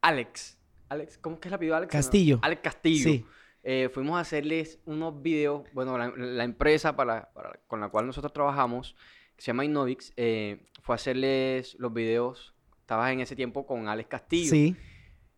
Alex. 0.00 0.58
Alex, 0.88 1.18
¿cómo 1.18 1.34
es 1.36 1.40
que 1.40 1.48
es 1.48 1.54
apellido 1.54 1.74
de 1.74 1.78
Alex? 1.78 1.92
Castillo. 1.92 2.38
Alex 2.42 2.60
Castillo. 2.62 3.04
Sí. 3.10 3.24
Eh, 3.62 3.88
fuimos 3.92 4.16
a 4.16 4.20
hacerles 4.20 4.78
unos 4.84 5.20
videos, 5.22 5.64
bueno, 5.72 5.98
la, 5.98 6.12
la 6.16 6.44
empresa 6.44 6.94
para, 6.94 7.32
para- 7.32 7.58
con 7.66 7.80
la 7.80 7.88
cual 7.88 8.06
nosotros 8.06 8.32
trabajamos, 8.32 8.94
que 9.34 9.42
se 9.42 9.46
llama 9.48 9.64
Innovix, 9.64 10.12
eh, 10.16 10.66
fue 10.82 10.94
a 10.94 10.96
hacerles 10.96 11.74
los 11.80 11.92
videos, 11.92 12.54
estabas 12.80 13.12
en 13.12 13.20
ese 13.20 13.34
tiempo 13.34 13.66
con 13.66 13.88
Alex 13.88 14.08
Castillo. 14.08 14.50
Sí. 14.50 14.76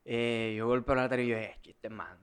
Eh, 0.05 0.55
yo 0.59 0.67
golpeo 0.67 0.95
la 0.95 1.09
tele 1.09 1.25
y 1.25 1.29
yo, 1.29 1.37
eh, 1.39 1.57
que 1.63 1.71
este 1.71 1.89
man, 1.89 2.19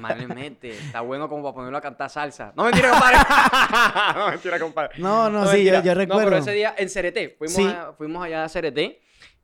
man 0.00 0.18
le 0.18 0.26
mete, 0.28 0.70
está 0.70 1.00
bueno 1.00 1.28
como 1.28 1.42
para 1.42 1.54
ponerlo 1.54 1.78
a 1.78 1.80
cantar 1.80 2.08
salsa. 2.10 2.52
No 2.56 2.64
mentira, 2.64 2.90
compadre. 2.90 3.16
no 4.18 4.30
mentira, 4.30 4.58
compadre. 4.60 4.90
No, 4.98 5.30
no, 5.30 5.44
No, 5.44 5.50
sí, 5.50 5.64
yo, 5.64 5.72
yo 5.82 5.94
No, 5.94 6.00
recuerdo. 6.00 6.24
pero 6.24 6.36
ese 6.38 6.52
día 6.52 6.74
en 6.76 6.88
CRT, 6.88 7.36
fuimos, 7.38 7.54
Sí. 7.54 7.64
a- 7.66 7.92
fuimos 7.96 8.24
allá 8.24 8.44
a 8.44 8.48
CRT, 8.48 9.00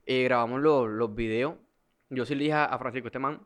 eh, 0.06 0.22
grabamos 0.24 0.60
los, 0.60 0.88
los 0.88 1.14
videos. 1.14 1.54
Yo 2.10 2.24
sí 2.24 2.34
le 2.34 2.44
dije 2.44 2.54
a, 2.56 2.78
Francisco, 2.78 3.08
este 3.08 3.18
man, 3.18 3.40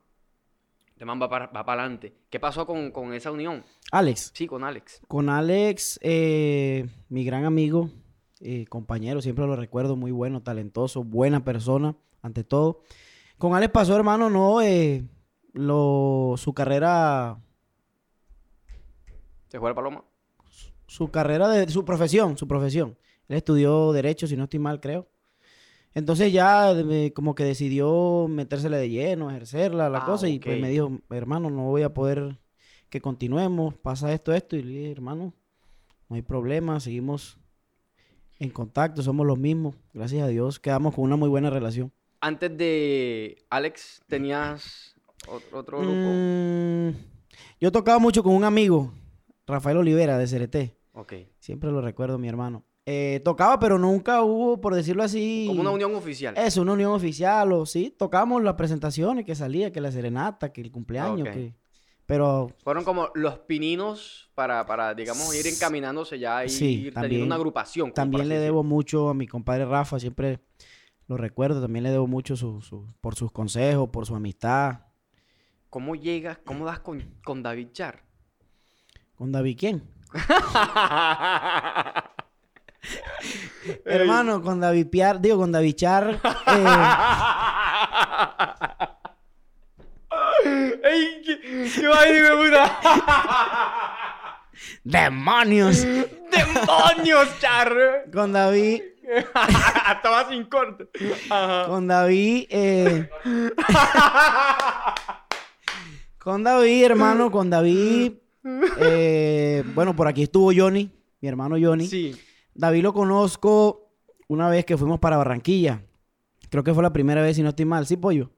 este 0.92 1.04
man 1.04 1.20
va 1.20 1.28
para 1.28 1.46
va 1.48 1.60
adelante. 1.60 2.12
¿Qué 2.30 2.38
pasó 2.38 2.64
con, 2.66 2.90
con 2.92 3.12
esa 3.14 3.32
unión? 3.32 3.64
Alex, 3.90 4.30
Sí, 4.34 4.46
con 4.46 4.62
Alex. 4.62 5.00
con 5.08 5.28
Alex, 5.28 5.98
eh, 6.02 6.86
mi 7.08 7.24
gran 7.24 7.44
amigo, 7.44 7.90
eh, 8.40 8.66
compañero, 8.68 9.20
siempre 9.20 9.46
lo 9.46 9.56
recuerdo, 9.56 9.96
muy 9.96 10.12
bueno, 10.12 10.42
talentoso, 10.42 11.02
buena 11.02 11.44
persona, 11.44 11.96
ante 12.22 12.44
todo. 12.44 12.82
Con 13.38 13.54
Alex 13.54 13.72
pasó, 13.72 13.96
hermano, 13.96 14.30
no, 14.30 14.62
eh, 14.62 15.02
lo, 15.52 16.34
su 16.36 16.52
carrera, 16.54 17.38
¿Se 19.48 19.58
fue 19.58 19.68
el 19.68 19.74
paloma? 19.74 20.04
su 20.86 21.10
carrera 21.10 21.48
de 21.48 21.68
su 21.70 21.84
profesión, 21.84 22.36
su 22.36 22.46
profesión. 22.46 22.98
Él 23.28 23.36
estudió 23.36 23.92
Derecho, 23.92 24.26
si 24.26 24.36
no 24.36 24.44
estoy 24.44 24.58
mal, 24.60 24.80
creo. 24.80 25.08
Entonces 25.94 26.32
ya 26.32 26.72
eh, 26.72 27.12
como 27.14 27.34
que 27.34 27.44
decidió 27.44 28.26
metérsele 28.28 28.76
de 28.78 28.88
lleno, 28.88 29.30
ejercerla, 29.30 29.90
la 29.90 29.98
Ah, 29.98 30.06
cosa, 30.06 30.28
y 30.28 30.38
pues 30.38 30.58
me 30.60 30.70
dijo, 30.70 31.00
hermano, 31.10 31.50
no 31.50 31.64
voy 31.64 31.82
a 31.82 31.92
poder 31.92 32.38
que 32.88 33.00
continuemos, 33.00 33.74
pasa 33.74 34.12
esto, 34.12 34.32
esto, 34.32 34.56
y 34.56 34.62
le 34.62 34.68
dije, 34.70 34.90
hermano, 34.92 35.34
no 36.08 36.16
hay 36.16 36.22
problema, 36.22 36.78
seguimos 36.80 37.38
en 38.38 38.50
contacto, 38.50 39.02
somos 39.02 39.26
los 39.26 39.38
mismos, 39.38 39.76
gracias 39.94 40.22
a 40.22 40.28
Dios, 40.28 40.58
quedamos 40.58 40.94
con 40.94 41.04
una 41.04 41.16
muy 41.16 41.28
buena 41.28 41.48
relación. 41.50 41.92
Antes 42.20 42.56
de 42.56 43.44
Alex, 43.50 44.02
¿tenías 44.08 44.91
otro 45.52 45.78
grupo? 45.78 45.94
Mm, 45.94 46.90
yo 47.60 47.72
tocaba 47.72 47.98
mucho 47.98 48.22
con 48.22 48.34
un 48.34 48.44
amigo, 48.44 48.92
Rafael 49.46 49.76
Olivera, 49.76 50.18
de 50.18 50.26
CRT, 50.26 50.76
Ok. 50.94 51.12
siempre 51.38 51.70
lo 51.70 51.80
recuerdo, 51.80 52.18
mi 52.18 52.28
hermano. 52.28 52.64
Eh, 52.84 53.20
tocaba, 53.24 53.60
pero 53.60 53.78
nunca 53.78 54.22
hubo, 54.22 54.60
por 54.60 54.74
decirlo 54.74 55.04
así... 55.04 55.44
Como 55.46 55.60
una 55.60 55.70
unión 55.70 55.94
oficial. 55.94 56.34
Eso, 56.36 56.62
una 56.62 56.72
unión 56.72 56.90
oficial, 56.92 57.52
o 57.52 57.64
sí, 57.64 57.94
tocamos 57.96 58.42
las 58.42 58.54
presentaciones 58.54 59.24
que 59.24 59.36
salía, 59.36 59.70
que 59.72 59.80
la 59.80 59.92
serenata, 59.92 60.52
que 60.52 60.60
el 60.62 60.72
cumpleaños, 60.72 61.28
que... 61.28 61.54
Pero 62.04 62.50
Fueron 62.64 62.82
como 62.82 63.08
los 63.14 63.38
pininos 63.38 64.28
para, 64.34 64.66
para 64.66 64.92
digamos, 64.92 65.32
ir 65.36 65.46
encaminándose 65.46 66.18
ya 66.18 66.44
y 66.44 66.48
Sí, 66.48 66.64
ir 66.64 66.74
teniendo 66.74 67.00
también- 67.00 67.22
una 67.22 67.36
agrupación. 67.36 67.92
también 67.92 68.28
le 68.28 68.38
debo 68.40 68.64
mucho 68.64 69.08
a 69.08 69.14
mi 69.14 69.28
compadre 69.28 69.64
Rafa, 69.64 70.00
siempre 70.00 70.40
lo 71.06 71.16
recuerdo, 71.16 71.62
también 71.62 71.84
le 71.84 71.90
debo 71.90 72.08
mucho 72.08 72.34
su, 72.34 72.60
su- 72.60 72.92
por 73.00 73.14
sus 73.14 73.30
consejos, 73.30 73.88
por 73.90 74.04
su 74.06 74.16
amistad. 74.16 74.80
¿Cómo 75.72 75.94
llegas, 75.94 76.36
cómo 76.44 76.66
das 76.66 76.80
con, 76.80 77.02
con 77.24 77.42
David 77.42 77.68
Char? 77.72 78.02
¿Con 79.14 79.32
David 79.32 79.56
quién? 79.58 79.82
Hermano, 83.86 84.42
con 84.42 84.60
David 84.60 84.88
Piar, 84.88 85.18
digo, 85.18 85.38
con 85.38 85.50
David 85.50 85.74
Char, 85.74 86.20
eh, 86.46 86.66
¡Ey! 90.84 91.22
¿Qué, 91.24 91.40
qué 91.40 91.88
puta? 92.36 92.78
¡Demonios! 94.84 95.86
¡Demonios, 95.86 97.38
Char! 97.38 98.04
Con 98.12 98.34
David, 98.34 98.82
Estaba 99.90 100.28
sin 100.28 100.44
corte. 100.44 100.90
Ajá. 101.30 101.64
con 101.66 101.88
David, 101.88 102.44
eh, 102.50 103.08
con 106.22 106.44
David, 106.44 106.84
hermano, 106.84 107.30
con 107.30 107.50
David, 107.50 108.12
eh, 108.78 109.64
bueno, 109.74 109.96
por 109.96 110.06
aquí 110.06 110.22
estuvo 110.22 110.52
Johnny, 110.54 110.90
mi 111.20 111.28
hermano 111.28 111.56
Johnny. 111.60 111.86
Sí. 111.86 112.14
David 112.54 112.82
lo 112.82 112.92
conozco 112.92 113.90
una 114.28 114.48
vez 114.48 114.64
que 114.64 114.76
fuimos 114.76 115.00
para 115.00 115.16
Barranquilla. 115.16 115.82
Creo 116.48 116.62
que 116.62 116.74
fue 116.74 116.82
la 116.82 116.92
primera 116.92 117.22
vez, 117.22 117.36
si 117.36 117.42
no 117.42 117.48
estoy 117.48 117.64
mal. 117.64 117.86
Sí, 117.86 117.96
pollo. 117.96 118.30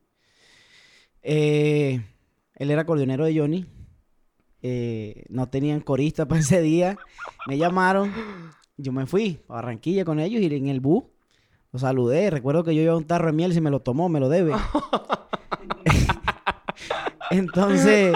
Eh, 1.21 2.01
él 2.55 2.71
era 2.71 2.81
acordeonero 2.81 3.25
de 3.25 3.37
Johnny. 3.37 3.65
Eh, 4.61 5.25
no 5.29 5.47
tenían 5.49 5.81
corista 5.81 6.27
para 6.27 6.41
ese 6.41 6.61
día. 6.61 6.97
Me 7.45 7.57
llamaron. 7.57 8.11
Yo 8.77 8.93
me 8.93 9.05
fui 9.05 9.41
a 9.47 9.53
Barranquilla 9.53 10.05
con 10.05 10.19
ellos 10.19 10.41
y 10.41 10.53
en 10.53 10.67
el 10.69 10.79
bus 10.79 11.03
lo 11.71 11.79
saludé. 11.79 12.29
Recuerdo 12.29 12.63
que 12.63 12.73
yo 12.73 12.81
llevaba 12.81 12.97
un 12.97 13.05
tarro 13.05 13.27
de 13.27 13.33
miel 13.33 13.51
y 13.51 13.55
se 13.55 13.61
me 13.61 13.69
lo 13.69 13.81
tomó, 13.81 14.09
me 14.09 14.19
lo 14.19 14.29
debe. 14.29 14.53
Entonces, 17.31 18.15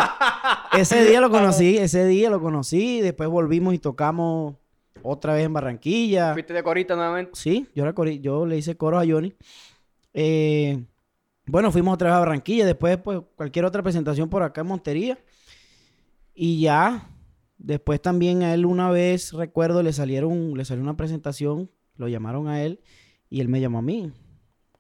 ese 0.78 1.06
día 1.06 1.22
lo 1.22 1.30
conocí, 1.30 1.78
ese 1.80 2.06
día 2.06 2.30
lo 2.30 2.42
conocí. 2.42 3.02
Después 3.02 3.30
volvimos 3.30 3.74
y 3.74 3.80
tocamos 3.80 4.56
otra 5.02 5.34
vez 5.34 5.46
en 5.46 5.54
Barranquilla. 5.54 6.34
¿Fuiste 6.34 6.54
de 6.54 6.64
corita 6.64 6.96
nuevamente? 6.96 7.32
Sí, 7.36 7.68
yo, 7.76 7.84
era 7.84 7.94
cori- 7.96 8.20
yo 8.22 8.46
le 8.46 8.58
hice 8.58 8.76
coros 8.78 9.02
a 9.04 9.08
Johnny. 9.10 9.34
Eh, 10.14 10.84
bueno, 11.46 11.72
fuimos 11.72 11.94
otra 11.94 12.10
vez 12.10 12.16
a 12.18 12.20
Barranquilla, 12.20 12.66
después 12.66 12.98
pues 12.98 13.22
cualquier 13.36 13.66
otra 13.66 13.82
presentación 13.82 14.30
por 14.30 14.44
acá 14.44 14.62
en 14.62 14.68
Montería. 14.68 15.18
Y 16.34 16.62
ya, 16.62 17.10
después 17.58 18.02
también 18.02 18.44
a 18.44 18.54
él 18.54 18.66
una 18.66 18.92
vez, 18.92 19.34
recuerdo, 19.34 19.84
le 19.84 19.92
salieron, 19.94 20.54
le 20.56 20.64
salió 20.66 20.84
una 20.84 20.96
presentación, 20.96 21.70
lo 21.96 22.08
llamaron 22.08 22.48
a 22.48 22.62
él 22.64 22.80
y 23.30 23.42
él 23.42 23.50
me 23.50 23.60
llamó 23.60 23.80
a 23.80 23.82
mí. 23.82 24.12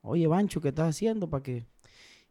Oye, 0.01 0.27
Bancho, 0.27 0.61
¿qué 0.61 0.69
estás 0.69 0.89
haciendo? 0.89 1.29
¿Para 1.29 1.43
qué? 1.43 1.65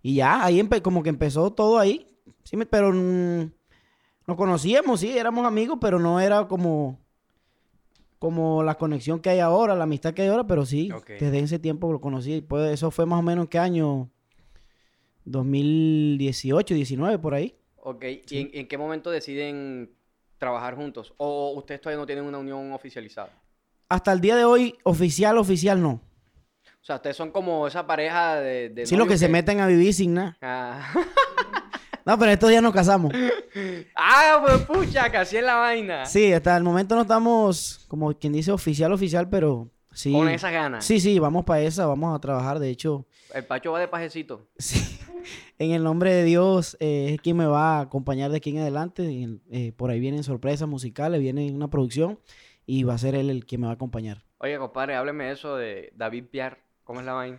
Y 0.02 0.16
ya, 0.16 0.44
ahí 0.44 0.66
como 0.82 1.02
que 1.02 1.08
empezó 1.08 1.52
todo 1.52 1.78
ahí. 1.78 2.08
Sí, 2.44 2.56
pero 2.70 2.92
nos 2.92 4.36
conocíamos, 4.36 5.00
sí, 5.00 5.16
éramos 5.16 5.46
amigos, 5.46 5.78
pero 5.80 5.98
no 5.98 6.20
era 6.20 6.46
como 6.48 6.98
como 8.18 8.64
la 8.64 8.76
conexión 8.76 9.20
que 9.20 9.30
hay 9.30 9.38
ahora, 9.38 9.74
la 9.76 9.84
amistad 9.84 10.12
que 10.12 10.22
hay 10.22 10.28
ahora, 10.28 10.46
pero 10.46 10.66
sí, 10.66 10.90
desde 11.06 11.38
ese 11.38 11.58
tiempo 11.58 11.92
lo 11.92 12.00
conocí. 12.00 12.40
Pues 12.40 12.72
eso 12.72 12.90
fue 12.90 13.06
más 13.06 13.20
o 13.20 13.22
menos 13.22 13.44
en 13.44 13.48
qué 13.48 13.58
año? 13.58 14.10
2018, 15.24 16.74
19, 16.74 17.18
por 17.18 17.34
ahí. 17.34 17.54
Ok. 17.76 18.04
¿Y 18.30 18.38
en, 18.38 18.50
en 18.52 18.66
qué 18.66 18.76
momento 18.76 19.10
deciden 19.10 19.90
trabajar 20.38 20.74
juntos? 20.74 21.14
¿O 21.16 21.52
ustedes 21.56 21.80
todavía 21.80 22.00
no 22.00 22.06
tienen 22.06 22.24
una 22.24 22.38
unión 22.38 22.72
oficializada? 22.72 23.30
Hasta 23.88 24.12
el 24.12 24.20
día 24.20 24.36
de 24.36 24.44
hoy, 24.44 24.74
oficial, 24.82 25.38
oficial 25.38 25.80
no. 25.80 26.00
O 26.88 26.90
sea, 26.90 26.96
ustedes 26.96 27.18
son 27.18 27.30
como 27.32 27.66
esa 27.66 27.86
pareja 27.86 28.36
de... 28.36 28.70
de 28.70 28.86
Sí, 28.86 28.96
los 28.96 29.06
que 29.06 29.18
se 29.18 29.28
meten 29.28 29.60
a 29.60 29.66
vivir 29.66 29.92
sin 29.92 30.14
nada. 30.14 30.38
Ah, 30.40 30.90
No, 32.06 32.18
pero 32.18 32.32
estos 32.32 32.48
días 32.48 32.62
nos 32.62 32.72
casamos. 32.72 33.12
ah 33.94 34.42
pues 34.42 34.62
pucha, 34.62 35.12
casi 35.12 35.36
es 35.36 35.44
la 35.44 35.56
vaina. 35.56 36.06
Sí, 36.06 36.32
hasta 36.32 36.56
el 36.56 36.64
momento 36.64 36.94
no 36.94 37.02
estamos, 37.02 37.84
como 37.88 38.10
quien 38.18 38.32
dice, 38.32 38.52
oficial, 38.52 38.90
oficial, 38.90 39.28
pero 39.28 39.68
sí. 39.92 40.12
Con 40.12 40.30
esas 40.30 40.50
ganas. 40.50 40.82
Sí, 40.82 40.98
sí, 40.98 41.18
vamos 41.18 41.44
para 41.44 41.60
esa, 41.60 41.84
vamos 41.84 42.16
a 42.16 42.20
trabajar. 42.20 42.58
De 42.58 42.70
hecho, 42.70 43.06
El 43.34 43.44
Pacho 43.44 43.70
va 43.70 43.80
de 43.80 43.88
pajecito. 43.88 44.48
Sí. 44.56 44.80
En 45.58 45.72
el 45.72 45.82
nombre 45.82 46.14
de 46.14 46.24
Dios 46.24 46.76
eh, 46.80 47.10
es 47.14 47.20
quien 47.20 47.36
me 47.36 47.44
va 47.44 47.78
a 47.78 47.80
acompañar 47.82 48.30
de 48.30 48.38
aquí 48.38 48.48
en 48.48 48.60
adelante. 48.60 49.28
eh, 49.50 49.72
por 49.76 49.90
ahí 49.90 50.00
vienen 50.00 50.22
sorpresas 50.22 50.68
musicales, 50.68 51.20
viene 51.20 51.52
una 51.52 51.68
producción. 51.68 52.18
y 52.64 52.84
va 52.84 52.94
a 52.94 52.98
ser 52.98 53.14
él 53.14 53.28
el 53.28 53.44
que 53.44 53.58
me 53.58 53.66
va 53.66 53.72
a 53.72 53.74
acompañar. 53.74 54.24
Oye, 54.38 54.56
compadre, 54.56 54.94
hábleme 54.94 55.32
eso 55.32 55.56
de 55.56 55.92
David 55.96 56.26
Piar. 56.30 56.67
¿Cómo 56.88 57.00
es 57.00 57.06
la 57.06 57.12
vaina? 57.12 57.38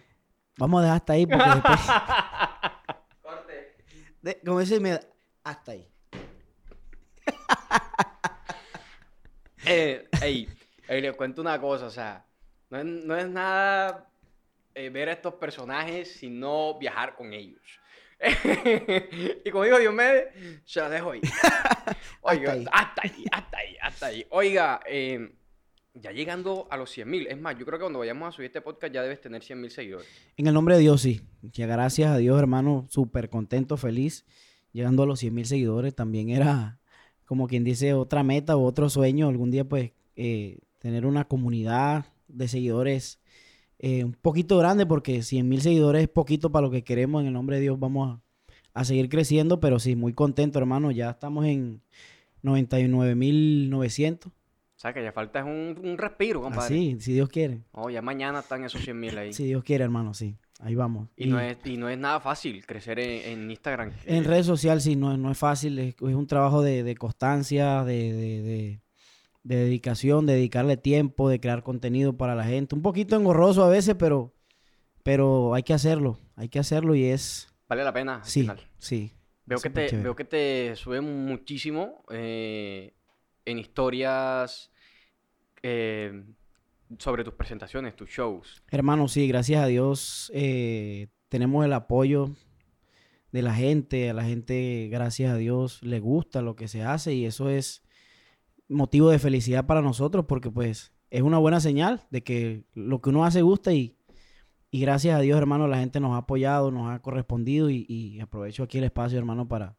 Vamos 0.60 0.80
a 0.80 0.84
dejar 0.84 0.98
hasta 0.98 1.14
ahí 1.14 1.26
porque 1.26 1.44
después... 1.50 1.80
de- 4.22 4.40
como 4.46 4.80
me 4.80 4.92
da- 4.92 5.02
hasta 5.44 5.72
ahí. 5.72 5.92
Eh, 9.66 10.08
ey, 10.22 10.48
ey, 10.88 11.02
les 11.02 11.16
cuento 11.16 11.42
una 11.42 11.60
cosa, 11.60 11.88
o 11.88 11.90
sea, 11.90 12.26
no 12.70 12.78
es, 12.80 12.86
no 12.86 13.16
es 13.16 13.28
nada 13.28 14.10
eh, 14.74 14.90
ver 14.90 15.10
a 15.10 15.14
estos 15.14 15.34
personajes, 15.36 16.14
sino 16.14 16.78
viajar 16.80 17.16
con 17.16 17.34
ellos. 17.34 17.62
y 19.46 19.52
como 19.52 19.66
dijo 19.66 19.78
Diomedes, 19.80 20.34
se 20.66 20.80
las 20.80 20.92
dejo 20.92 21.12
ahí. 21.12 21.22
Oiga, 22.22 22.54
ahí. 22.54 22.66
hasta 22.72 23.02
ahí, 23.04 23.26
hasta 23.32 23.58
ahí, 23.58 23.78
hasta 23.82 24.06
ahí. 24.08 24.26
Oiga, 24.30 24.80
eh, 24.86 25.36
ya 26.02 26.12
llegando 26.12 26.68
a 26.70 26.78
los 26.78 26.90
100 26.92 27.10
mil, 27.10 27.28
es 27.28 27.40
más, 27.40 27.58
yo 27.58 27.66
creo 27.66 27.78
que 27.78 27.84
cuando 27.84 28.00
vayamos 28.00 28.28
a 28.28 28.32
subir 28.32 28.48
este 28.48 28.62
podcast 28.62 28.94
ya 28.94 29.02
debes 29.02 29.22
tener 29.22 29.44
100 29.44 29.62
mil 29.62 29.72
seguidores. 29.72 30.08
En 30.38 30.48
el 30.48 30.54
nombre 30.54 30.76
de 30.76 30.82
Dios, 30.82 31.02
sí. 31.02 31.22
Que 31.54 31.66
gracias 31.66 32.12
a 32.12 32.18
Dios, 32.18 32.40
hermano, 32.40 32.86
súper 32.90 33.30
contento, 33.30 33.78
feliz. 33.78 34.26
Llegando 34.72 35.04
a 35.04 35.06
los 35.06 35.20
100 35.20 35.34
mil 35.34 35.46
seguidores 35.46 35.96
también 35.96 36.30
era, 36.30 36.80
como 37.26 37.48
quien 37.48 37.64
dice, 37.64 37.94
otra 37.94 38.24
meta 38.24 38.56
o 38.56 38.64
otro 38.64 38.90
sueño. 38.90 39.28
Algún 39.28 39.52
día, 39.52 39.68
pues, 39.68 39.92
eh, 40.16 40.60
tener 40.78 41.06
una 41.06 41.28
comunidad 41.28 42.06
de 42.28 42.48
seguidores 42.48 43.20
eh, 43.80 44.04
un 44.04 44.14
poquito 44.14 44.58
grande, 44.58 44.86
porque 44.86 45.24
100 45.24 45.48
mil 45.48 45.62
seguidores 45.62 46.04
es 46.04 46.10
poquito 46.10 46.52
para 46.52 46.66
lo 46.68 46.72
que 46.72 46.84
queremos. 46.84 47.22
En 47.22 47.28
el 47.28 47.34
nombre 47.34 47.58
de 47.58 47.64
Dios 47.64 47.80
vamos 47.80 48.20
a, 48.20 48.22
a 48.80 48.86
seguir 48.86 49.10
creciendo, 49.10 49.60
pero 49.60 49.80
sí, 49.80 49.96
muy 49.96 50.14
contento, 50.14 50.60
hermano. 50.60 50.92
Ya 50.92 51.10
estamos 51.10 51.46
en 51.46 51.82
99 52.42 53.16
mil 53.16 53.70
900. 53.70 54.32
O 54.80 54.82
sea, 54.82 54.94
que 54.94 55.04
ya 55.04 55.12
falta 55.12 55.40
es 55.40 55.46
un, 55.46 55.76
un 55.84 55.98
respiro, 55.98 56.40
compadre. 56.42 56.64
Así, 56.74 56.96
si 57.02 57.12
Dios 57.12 57.28
quiere. 57.28 57.64
Oh, 57.74 57.90
ya 57.90 58.02
mañana 58.02 58.40
están 58.40 58.64
esos 58.64 58.82
100 58.82 58.98
mil 58.98 59.18
ahí. 59.18 59.34
Si 59.34 59.44
Dios 59.44 59.62
quiere, 59.62 59.84
hermano, 59.84 60.14
sí. 60.14 60.38
Ahí 60.62 60.74
vamos. 60.74 61.10
Y, 61.18 61.28
no 61.28 61.38
es, 61.38 61.58
y 61.66 61.76
no 61.76 61.90
es 61.90 61.98
nada 61.98 62.22
fácil 62.22 62.66
crecer 62.66 62.98
en, 62.98 63.30
en 63.44 63.52
Instagram. 63.52 63.92
En 64.06 64.24
redes 64.24 64.46
sociales 64.46 64.84
sí, 64.86 64.96
no, 64.96 65.12
es- 65.12 65.20
no 65.20 65.32
es 65.32 65.38
fácil, 65.38 65.78
es, 65.80 65.96
es 65.96 66.16
un 66.16 66.28
trabajo 66.28 66.62
de, 66.62 66.84
de 66.84 66.96
constancia, 66.96 67.84
de, 67.84 68.14
de- 68.14 68.42
de- 68.42 68.82
de 69.44 69.56
dedicación, 69.56 70.26
de 70.26 70.34
dedicarle 70.36 70.78
tiempo, 70.78 71.28
de 71.30 71.42
crear 71.42 71.62
contenido 71.62 72.16
para 72.16 72.34
la 72.36 72.46
gente. 72.46 72.74
Un 72.74 72.82
poquito 72.82 73.18
engorroso 73.18 73.64
a 73.66 73.70
veces, 73.70 73.96
pero, 74.00 74.34
pero 75.04 75.54
hay 75.56 75.64
que 75.64 75.74
hacerlo, 75.74 76.20
hay 76.38 76.48
que 76.50 76.60
hacerlo 76.60 76.96
y 76.96 77.06
es, 77.06 77.54
Vale 77.68 77.84
la 77.84 77.92
pena 77.94 78.16
al 78.16 78.26
sí, 78.26 78.42
final. 78.42 78.62
sí. 78.78 79.12
Veo 79.46 79.60
que, 79.60 79.70
te, 79.70 79.88
chévere. 79.88 80.04
veo 80.04 80.16
que 80.16 80.26
te 80.26 80.76
suben 80.76 81.26
muchísimo 81.26 82.04
eh, 82.12 82.94
en 83.52 83.60
historias 83.60 84.72
eh, 85.62 86.24
sobre 86.98 87.24
tus 87.24 87.34
presentaciones, 87.34 87.96
tus 87.96 88.10
shows. 88.10 88.64
Hermano, 88.70 89.08
sí, 89.08 89.28
gracias 89.28 89.64
a 89.64 89.68
Dios 89.68 90.32
eh, 90.34 91.08
tenemos 91.30 91.66
el 91.66 91.74
apoyo 91.74 92.32
de 93.32 93.42
la 93.42 93.54
gente, 93.54 94.10
a 94.10 94.14
la 94.14 94.24
gente, 94.24 94.90
gracias 94.92 95.32
a 95.32 95.38
Dios, 95.38 95.84
le 95.84 96.00
gusta 96.00 96.42
lo 96.42 96.56
que 96.56 96.68
se 96.68 96.84
hace 96.84 97.14
y 97.14 97.26
eso 97.26 97.50
es 97.50 97.84
motivo 98.68 99.10
de 99.10 99.20
felicidad 99.20 99.66
para 99.66 99.82
nosotros 99.82 100.26
porque 100.28 100.50
pues 100.50 100.94
es 101.12 101.22
una 101.22 101.38
buena 101.38 101.60
señal 101.60 102.08
de 102.10 102.24
que 102.24 102.66
lo 102.74 103.02
que 103.02 103.10
uno 103.10 103.26
hace 103.26 103.42
gusta 103.42 103.74
y, 103.74 103.98
y 104.72 104.82
gracias 104.82 105.16
a 105.16 105.22
Dios, 105.22 105.38
hermano, 105.38 105.68
la 105.68 105.80
gente 105.80 106.00
nos 106.00 106.14
ha 106.14 106.18
apoyado, 106.18 106.72
nos 106.72 106.92
ha 106.92 107.02
correspondido 107.02 107.70
y, 107.70 107.86
y 107.88 108.20
aprovecho 108.20 108.64
aquí 108.64 108.80
el 108.80 108.84
espacio, 108.86 109.18
hermano, 109.18 109.48
para, 109.48 109.79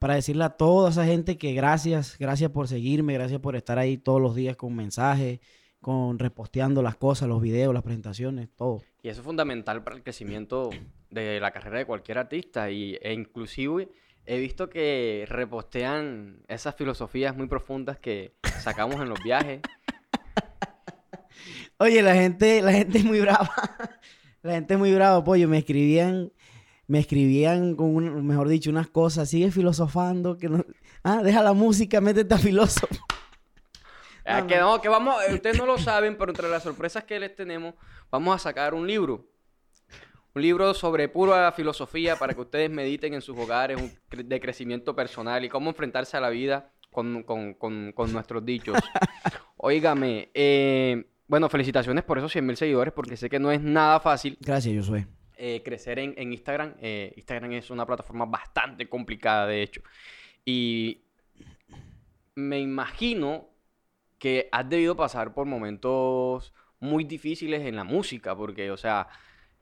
para 0.00 0.14
decirle 0.14 0.44
a 0.44 0.48
toda 0.48 0.88
esa 0.88 1.04
gente 1.04 1.36
que 1.36 1.52
gracias, 1.52 2.16
gracias 2.18 2.50
por 2.50 2.66
seguirme, 2.66 3.12
gracias 3.12 3.38
por 3.38 3.54
estar 3.54 3.78
ahí 3.78 3.98
todos 3.98 4.20
los 4.20 4.34
días 4.34 4.56
con 4.56 4.74
mensajes, 4.74 5.40
con 5.82 6.18
reposteando 6.18 6.82
las 6.82 6.96
cosas, 6.96 7.28
los 7.28 7.42
videos, 7.42 7.74
las 7.74 7.82
presentaciones, 7.82 8.48
todo. 8.56 8.82
Y 9.02 9.10
eso 9.10 9.20
es 9.20 9.26
fundamental 9.26 9.84
para 9.84 9.96
el 9.96 10.02
crecimiento 10.02 10.70
de 11.10 11.38
la 11.38 11.50
carrera 11.50 11.78
de 11.78 11.84
cualquier 11.84 12.16
artista. 12.16 12.70
Y, 12.70 12.98
e 13.02 13.12
inclusive 13.12 13.90
he 14.24 14.38
visto 14.38 14.70
que 14.70 15.26
repostean 15.28 16.44
esas 16.48 16.74
filosofías 16.76 17.36
muy 17.36 17.46
profundas 17.46 17.98
que 17.98 18.32
sacamos 18.62 19.02
en 19.02 19.10
los 19.10 19.22
viajes. 19.22 19.60
Oye, 21.78 22.00
la 22.00 22.14
gente, 22.14 22.62
la 22.62 22.72
gente 22.72 22.98
es 22.98 23.04
muy 23.04 23.20
brava. 23.20 23.50
La 24.42 24.52
gente 24.52 24.72
es 24.72 24.80
muy 24.80 24.94
brava, 24.94 25.22
pollo. 25.22 25.48
Me 25.48 25.58
escribían, 25.58 26.32
me 26.90 26.98
escribían 26.98 27.76
con 27.76 27.94
un- 27.94 28.26
mejor 28.26 28.48
dicho, 28.48 28.68
unas 28.70 28.88
cosas. 28.88 29.30
Sigue 29.30 29.50
filosofando, 29.52 30.36
que 30.36 30.48
no. 30.48 30.64
Ah, 31.04 31.22
deja 31.22 31.42
la 31.42 31.52
música, 31.52 32.00
métete 32.00 32.34
a 32.34 32.38
filósofo. 32.38 32.88
Ah, 34.26 34.46
que 34.46 34.58
no. 34.58 34.80
que 34.80 34.88
vamos, 34.88 35.16
eh, 35.28 35.34
ustedes 35.34 35.56
no 35.58 35.66
lo 35.66 35.78
saben, 35.78 36.16
pero 36.16 36.30
entre 36.30 36.48
las 36.48 36.62
sorpresas 36.62 37.02
que 37.04 37.18
les 37.18 37.34
tenemos, 37.34 37.74
vamos 38.10 38.36
a 38.36 38.38
sacar 38.38 38.74
un 38.74 38.86
libro. 38.86 39.26
Un 40.34 40.42
libro 40.42 40.72
sobre 40.74 41.08
pura 41.08 41.50
filosofía 41.52 42.16
para 42.16 42.34
que 42.34 42.40
ustedes 42.42 42.70
mediten 42.70 43.14
en 43.14 43.22
sus 43.22 43.36
hogares, 43.36 43.80
un 43.80 43.90
de 44.28 44.40
crecimiento 44.40 44.94
personal 44.94 45.44
y 45.44 45.48
cómo 45.48 45.70
enfrentarse 45.70 46.16
a 46.16 46.20
la 46.20 46.28
vida 46.30 46.70
con, 46.92 47.22
con- 47.24 47.54
con- 47.54 47.92
con 47.92 48.12
nuestros 48.12 48.44
dichos. 48.44 48.76
Óigame, 49.56 50.30
eh, 50.34 51.06
bueno, 51.26 51.48
felicitaciones 51.48 52.04
por 52.04 52.18
esos 52.18 52.30
100 52.30 52.46
mil 52.46 52.56
seguidores, 52.56 52.92
porque 52.92 53.16
sé 53.16 53.28
que 53.28 53.38
no 53.40 53.50
es 53.50 53.60
nada 53.60 53.98
fácil 54.00 54.36
Gracias, 54.40 54.76
Josué. 54.76 55.06
Eh, 55.42 55.62
crecer 55.64 55.98
en, 55.98 56.32
Instagram. 56.32 56.74
Eh, 56.80 57.14
Instagram 57.16 57.52
es 57.52 57.70
una 57.70 57.86
plataforma 57.86 58.26
bastante 58.26 58.88
complicada, 58.88 59.46
de 59.46 59.62
hecho. 59.62 59.82
Y 60.44 61.02
me 62.34 62.60
imagino 62.60 63.48
que 64.18 64.48
has 64.52 64.68
debido 64.68 64.96
pasar 64.96 65.32
por 65.32 65.46
momentos 65.46 66.52
muy 66.78 67.04
difíciles 67.04 67.62
en 67.64 67.76
la 67.76 67.84
música, 67.84 68.36
porque, 68.36 68.70
o 68.70 68.76
sea, 68.76 69.08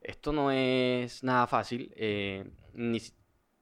esto 0.00 0.32
no 0.32 0.50
es 0.50 1.22
nada 1.22 1.46
fácil. 1.46 1.92
eh, 1.96 2.44
ni, 2.74 2.98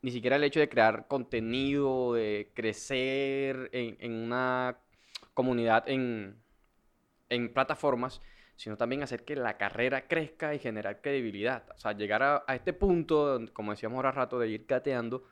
ni 0.02 0.11
siquiera 0.11 0.37
el 0.37 0.44
hecho 0.44 0.61
de 0.61 0.68
crear 0.68 1.07
contenido, 1.09 2.14
de 2.14 2.50
crecer 2.55 3.68
en, 3.72 3.96
en 4.00 4.12
una 4.14 4.79
comunidad 5.35 5.88
en, 5.88 6.37
en 7.29 7.52
plataformas, 7.52 8.22
sino 8.57 8.77
también 8.77 9.03
hacer 9.03 9.25
que 9.25 9.37
la 9.37 9.57
carrera 9.57 10.09
crezca 10.09 10.55
y 10.55 10.59
generar 10.59 11.01
credibilidad. 11.01 11.64
O 11.75 11.79
sea, 11.79 11.92
llegar 11.92 12.23
a, 12.23 12.45
a 12.47 12.55
este 12.55 12.73
punto, 12.73 13.38
como 13.53 13.73
decíamos 13.73 13.97
ahora 13.97 14.12
rato, 14.12 14.38
de 14.38 14.49
ir 14.49 14.66
cateando. 14.66 15.25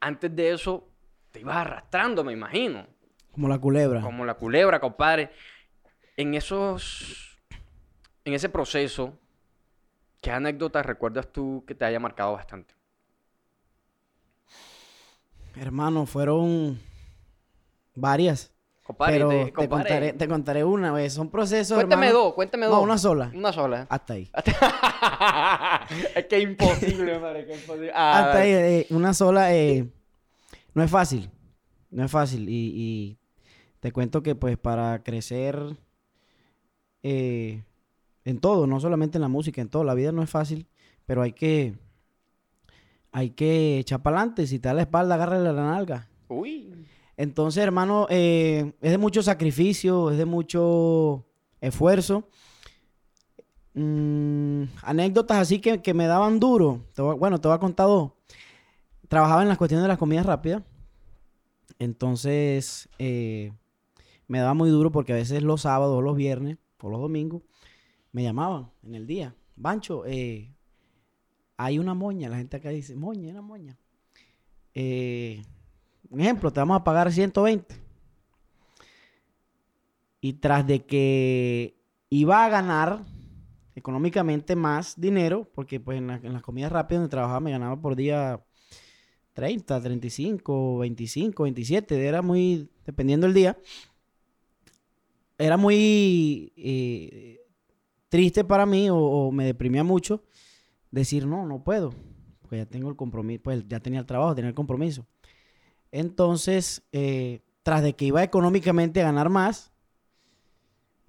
Antes 0.00 0.34
de 0.34 0.52
eso, 0.52 0.88
te 1.30 1.40
ibas 1.40 1.56
arrastrando, 1.56 2.24
me 2.24 2.32
imagino. 2.32 2.86
Como 3.32 3.48
la 3.48 3.58
culebra. 3.58 4.00
Como 4.00 4.24
la 4.24 4.34
culebra, 4.34 4.80
compadre. 4.80 5.30
En 6.16 6.34
esos. 6.34 7.38
En 8.24 8.34
ese 8.34 8.48
proceso, 8.48 9.18
¿qué 10.20 10.30
anécdotas 10.30 10.84
recuerdas 10.84 11.32
tú 11.32 11.64
que 11.66 11.74
te 11.74 11.84
haya 11.84 11.98
marcado 11.98 12.32
bastante? 12.32 12.74
Hermano, 15.56 16.06
fueron 16.06 16.78
varias. 17.94 18.54
Compadre, 18.90 19.18
pero 19.18 19.28
te- 19.52 19.68
contaré, 19.68 20.12
te 20.14 20.28
contaré 20.28 20.64
una 20.64 20.92
vez. 20.92 21.12
Son 21.12 21.30
procesos, 21.30 21.76
Cuéntame 21.76 22.06
hermano. 22.08 22.24
dos, 22.24 22.34
cuéntame 22.34 22.66
No, 22.66 22.72
dos. 22.72 22.82
una 22.82 22.98
sola. 22.98 23.30
Una 23.34 23.52
sola. 23.52 23.86
Hasta 23.88 24.14
ahí. 24.14 24.30
es 26.16 26.26
que 26.26 26.36
es 26.36 26.42
imposible, 26.42 27.18
madre, 27.18 27.46
que 27.46 27.52
es 27.54 27.60
imposible. 27.62 27.92
Ah, 27.94 28.18
Hasta 28.26 28.38
ahí, 28.40 28.50
eh, 28.52 28.86
una 28.90 29.14
sola, 29.14 29.54
eh, 29.54 29.88
no 30.74 30.82
es 30.82 30.90
fácil, 30.90 31.30
no 31.90 32.04
es 32.04 32.10
fácil. 32.10 32.48
Y, 32.48 32.72
y 32.74 33.18
te 33.80 33.92
cuento 33.92 34.22
que 34.22 34.34
pues 34.34 34.56
para 34.58 35.02
crecer 35.02 35.76
eh, 37.02 37.62
en 38.24 38.38
todo, 38.40 38.66
no 38.66 38.80
solamente 38.80 39.18
en 39.18 39.22
la 39.22 39.28
música, 39.28 39.60
en 39.60 39.68
todo, 39.68 39.84
la 39.84 39.94
vida 39.94 40.12
no 40.12 40.22
es 40.22 40.30
fácil, 40.30 40.66
pero 41.06 41.22
hay 41.22 41.32
que, 41.32 41.74
hay 43.12 43.30
que 43.30 43.78
echar 43.78 44.02
para 44.02 44.18
adelante. 44.18 44.46
Si 44.46 44.58
te 44.58 44.68
da 44.68 44.74
la 44.74 44.82
espalda, 44.82 45.14
agárrale 45.14 45.52
la 45.52 45.64
nalga. 45.64 46.08
Uy. 46.28 46.69
Entonces, 47.20 47.62
hermano, 47.62 48.06
eh, 48.08 48.72
es 48.80 48.92
de 48.92 48.96
mucho 48.96 49.22
sacrificio, 49.22 50.10
es 50.10 50.16
de 50.16 50.24
mucho 50.24 51.26
esfuerzo. 51.60 52.26
Mm, 53.74 54.62
anécdotas 54.82 55.36
así 55.36 55.60
que, 55.60 55.82
que 55.82 55.92
me 55.92 56.06
daban 56.06 56.40
duro. 56.40 56.86
Bueno, 57.18 57.38
te 57.38 57.46
voy 57.46 57.56
a 57.56 57.60
contar 57.60 57.88
dos. 57.88 58.12
Trabajaba 59.06 59.42
en 59.42 59.48
las 59.48 59.58
cuestiones 59.58 59.82
de 59.82 59.88
las 59.88 59.98
comidas 59.98 60.24
rápidas. 60.24 60.62
Entonces, 61.78 62.88
eh, 62.98 63.52
me 64.26 64.38
daba 64.38 64.54
muy 64.54 64.70
duro 64.70 64.90
porque 64.90 65.12
a 65.12 65.16
veces 65.16 65.42
los 65.42 65.60
sábados 65.60 66.02
los 66.02 66.16
viernes 66.16 66.56
o 66.80 66.88
los 66.88 67.02
domingos 67.02 67.42
me 68.12 68.22
llamaban 68.22 68.70
en 68.82 68.94
el 68.94 69.06
día. 69.06 69.36
Bancho, 69.56 70.06
eh, 70.06 70.54
hay 71.58 71.78
una 71.78 71.92
moña. 71.92 72.30
La 72.30 72.38
gente 72.38 72.56
acá 72.56 72.70
dice, 72.70 72.96
moña, 72.96 73.28
una 73.28 73.42
moña. 73.42 73.76
Eh, 74.72 75.42
un 76.10 76.20
ejemplo, 76.20 76.52
te 76.52 76.60
vamos 76.60 76.78
a 76.80 76.84
pagar 76.84 77.10
120. 77.12 77.76
Y 80.20 80.34
tras 80.34 80.66
de 80.66 80.84
que 80.84 81.76
iba 82.10 82.44
a 82.44 82.48
ganar 82.50 83.04
económicamente 83.74 84.54
más 84.56 85.00
dinero, 85.00 85.48
porque 85.54 85.80
pues 85.80 85.98
en, 85.98 86.08
la- 86.08 86.20
en 86.22 86.32
las 86.34 86.42
comidas 86.42 86.72
rápidas 86.72 87.00
donde 87.02 87.10
trabajaba 87.10 87.40
me 87.40 87.50
ganaba 87.52 87.80
por 87.80 87.96
día 87.96 88.40
30, 89.34 89.80
35, 89.80 90.78
25, 90.78 91.44
27, 91.44 92.06
era 92.06 92.22
muy 92.22 92.70
dependiendo 92.86 93.26
del 93.26 93.34
día. 93.34 93.58
era 95.38 95.56
muy 95.56 96.52
eh, 96.56 97.40
triste 98.08 98.44
para 98.44 98.66
mí 98.66 98.90
o, 98.90 98.96
o 98.96 99.32
me 99.32 99.44
deprimía 99.44 99.84
mucho 99.84 100.22
decir, 100.90 101.26
no, 101.26 101.46
no 101.46 101.64
puedo, 101.64 101.94
pues 102.48 102.60
ya 102.62 102.66
tengo 102.66 102.90
el 102.90 102.96
compromiso, 102.96 103.42
pues 103.44 103.64
ya 103.68 103.80
tenía 103.80 104.00
el 104.00 104.06
trabajo, 104.06 104.34
tenía 104.34 104.50
el 104.50 104.54
compromiso. 104.54 105.06
Entonces, 105.92 106.82
eh, 106.92 107.40
tras 107.62 107.82
de 107.82 107.94
que 107.94 108.06
iba 108.06 108.22
económicamente 108.22 109.00
a 109.00 109.04
ganar 109.04 109.28
más, 109.28 109.72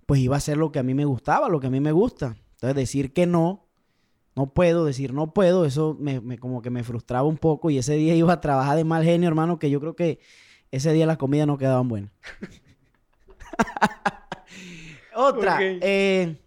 pues 0.06 0.22
iba 0.22 0.36
a 0.36 0.38
hacer 0.38 0.58
lo 0.58 0.72
que 0.72 0.80
a 0.80 0.84
mí 0.84 0.94
me 0.94 1.06
gustaba, 1.06 1.50
lo 1.50 1.60
que 1.60 1.68
a 1.68 1.72
mí 1.72 1.80
me 1.80 1.92
gusta. 1.92 2.36
Entonces, 2.54 2.76
decir 2.76 3.14
que 3.14 3.26
no, 3.26 3.68
no 4.36 4.54
puedo, 4.54 4.86
decir 4.86 5.14
no 5.14 5.34
puedo, 5.34 5.66
eso 5.66 5.96
me, 6.00 6.20
me- 6.22 6.38
como 6.40 6.62
que 6.62 6.70
me 6.70 6.84
frustraba 6.84 7.28
un 7.28 7.38
poco 7.38 7.70
y 7.70 7.78
ese 7.78 7.96
día 7.96 8.16
iba 8.16 8.34
a 8.34 8.42
trabajar 8.42 8.78
de 8.78 8.84
mal 8.84 9.04
genio, 9.04 9.28
hermano, 9.28 9.60
que 9.60 9.70
yo 9.70 9.80
creo 9.80 9.96
que 9.96 10.20
ese 10.72 10.94
día 10.94 11.06
las 11.06 11.18
comidas 11.18 11.48
no 11.48 11.58
quedaban 11.58 11.88
buenas. 11.88 12.12
Otra, 15.16 15.58
eh, 15.62 16.38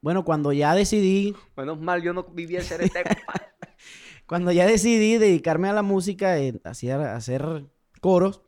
bueno, 0.00 0.24
cuando 0.24 0.52
ya 0.52 0.74
decidí 0.74 1.34
Menos 1.56 1.78
mal 1.80 2.02
yo 2.02 2.12
no 2.12 2.24
viví 2.24 2.56
el 2.56 2.64
CRT. 2.64 2.92
compadre. 2.92 3.46
Cuando 4.30 4.52
ya 4.52 4.64
decidí 4.64 5.18
dedicarme 5.18 5.68
a 5.68 5.72
la 5.72 5.82
música, 5.82 6.38
eh, 6.38 6.60
hacer 6.62 7.66
coros, 8.00 8.42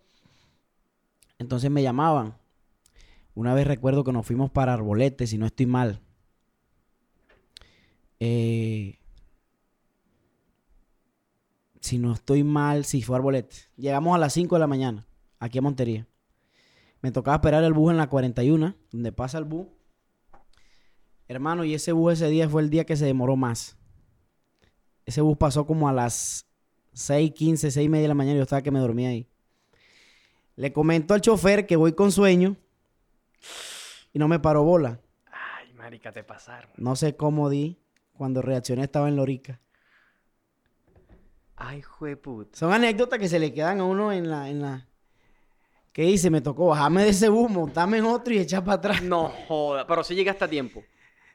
entonces 1.41 1.73
me 1.73 1.83
llamaban. 1.83 2.39
Una 3.35 3.53
vez 3.53 3.67
recuerdo 3.67 4.05
que 4.05 4.13
nos 4.13 4.25
fuimos 4.25 4.49
para 4.49 4.75
Arbolete, 4.75 5.27
si 5.27 5.39
no 5.39 5.47
estoy 5.47 5.67
mal. 5.67 6.01
Eh, 8.21 9.01
si 11.81 11.99
no 11.99 12.13
estoy 12.13 12.45
mal, 12.45 12.85
sí, 12.85 13.03
fue 13.03 13.17
Arbolete. 13.17 13.57
Llegamos 13.77 14.15
a 14.15 14.19
las 14.19 14.35
5 14.35 14.55
de 14.55 14.61
la 14.61 14.69
mañana, 14.69 15.05
aquí 15.41 15.59
a 15.59 15.63
Montería. 15.63 16.07
Me 17.01 17.11
tocaba 17.11 17.39
esperar 17.39 17.65
el 17.65 17.73
bus 17.73 17.91
en 17.91 17.97
la 17.97 18.09
41, 18.09 18.77
donde 18.93 19.11
pasa 19.11 19.37
el 19.37 19.45
bus. 19.47 19.67
Hermano, 21.27 21.65
y 21.65 21.75
ese 21.75 21.91
bus 21.91 22.13
ese 22.13 22.29
día 22.29 22.49
fue 22.49 22.63
el 22.63 22.71
día 22.71 22.85
que 22.85 22.95
se 22.95 23.05
demoró 23.05 23.35
más. 23.35 23.82
Ese 25.05 25.21
bus 25.21 25.37
pasó 25.37 25.67
como 25.67 25.89
a 25.89 25.93
las 25.93 26.47
6:15, 26.95 27.71
6 27.71 27.77
y 27.77 27.89
media 27.89 28.03
de 28.03 28.09
la 28.09 28.15
mañana 28.15 28.35
y 28.35 28.39
yo 28.39 28.43
estaba 28.43 28.63
que 28.63 28.71
me 28.71 28.81
dormía 28.81 29.11
ahí. 29.11 29.29
Le 30.57 30.73
comento 30.73 31.15
al 31.15 31.21
chofer 31.21 31.67
que 31.67 31.77
voy 31.77 31.93
con 31.95 32.13
sueño 32.13 32.57
y 34.13 34.19
no 34.19 34.29
me 34.29 34.39
paró 34.39 34.63
bola. 34.63 35.01
Ay, 35.27 35.73
marica, 35.75 36.13
te 36.13 36.23
pasaron. 36.23 36.71
No 36.77 36.97
sé 36.97 37.17
cómo 37.17 37.49
di. 37.49 37.79
Cuando 38.13 38.43
reaccioné 38.43 38.85
estaba 38.85 39.09
en 39.09 39.17
Lorica. 39.17 39.61
Ay, 41.57 41.81
jueput. 41.81 42.55
Son 42.55 42.73
anécdotas 42.73 43.19
que 43.19 43.29
se 43.29 43.39
le 43.39 43.53
quedan 43.53 43.81
a 43.81 43.85
uno 43.85 44.13
en 44.13 44.29
la... 44.29 44.51
En 44.51 44.61
la... 44.61 44.87
¿Qué 45.93 46.05
hice? 46.05 46.31
Me 46.31 46.41
tocó 46.41 46.69
bajarme 46.69 47.05
de 47.05 47.11
ese 47.11 47.29
bus, 47.29 47.51
montarme 47.51 47.99
en 47.99 48.05
otro 48.05 48.33
y 48.33 48.39
echar 48.39 48.65
para 48.65 48.77
atrás. 48.77 49.03
No 49.03 49.29
joda, 49.49 49.87
pero 49.87 50.05
sí 50.05 50.15
llegaste 50.15 50.45
a 50.45 50.49
tiempo. 50.49 50.85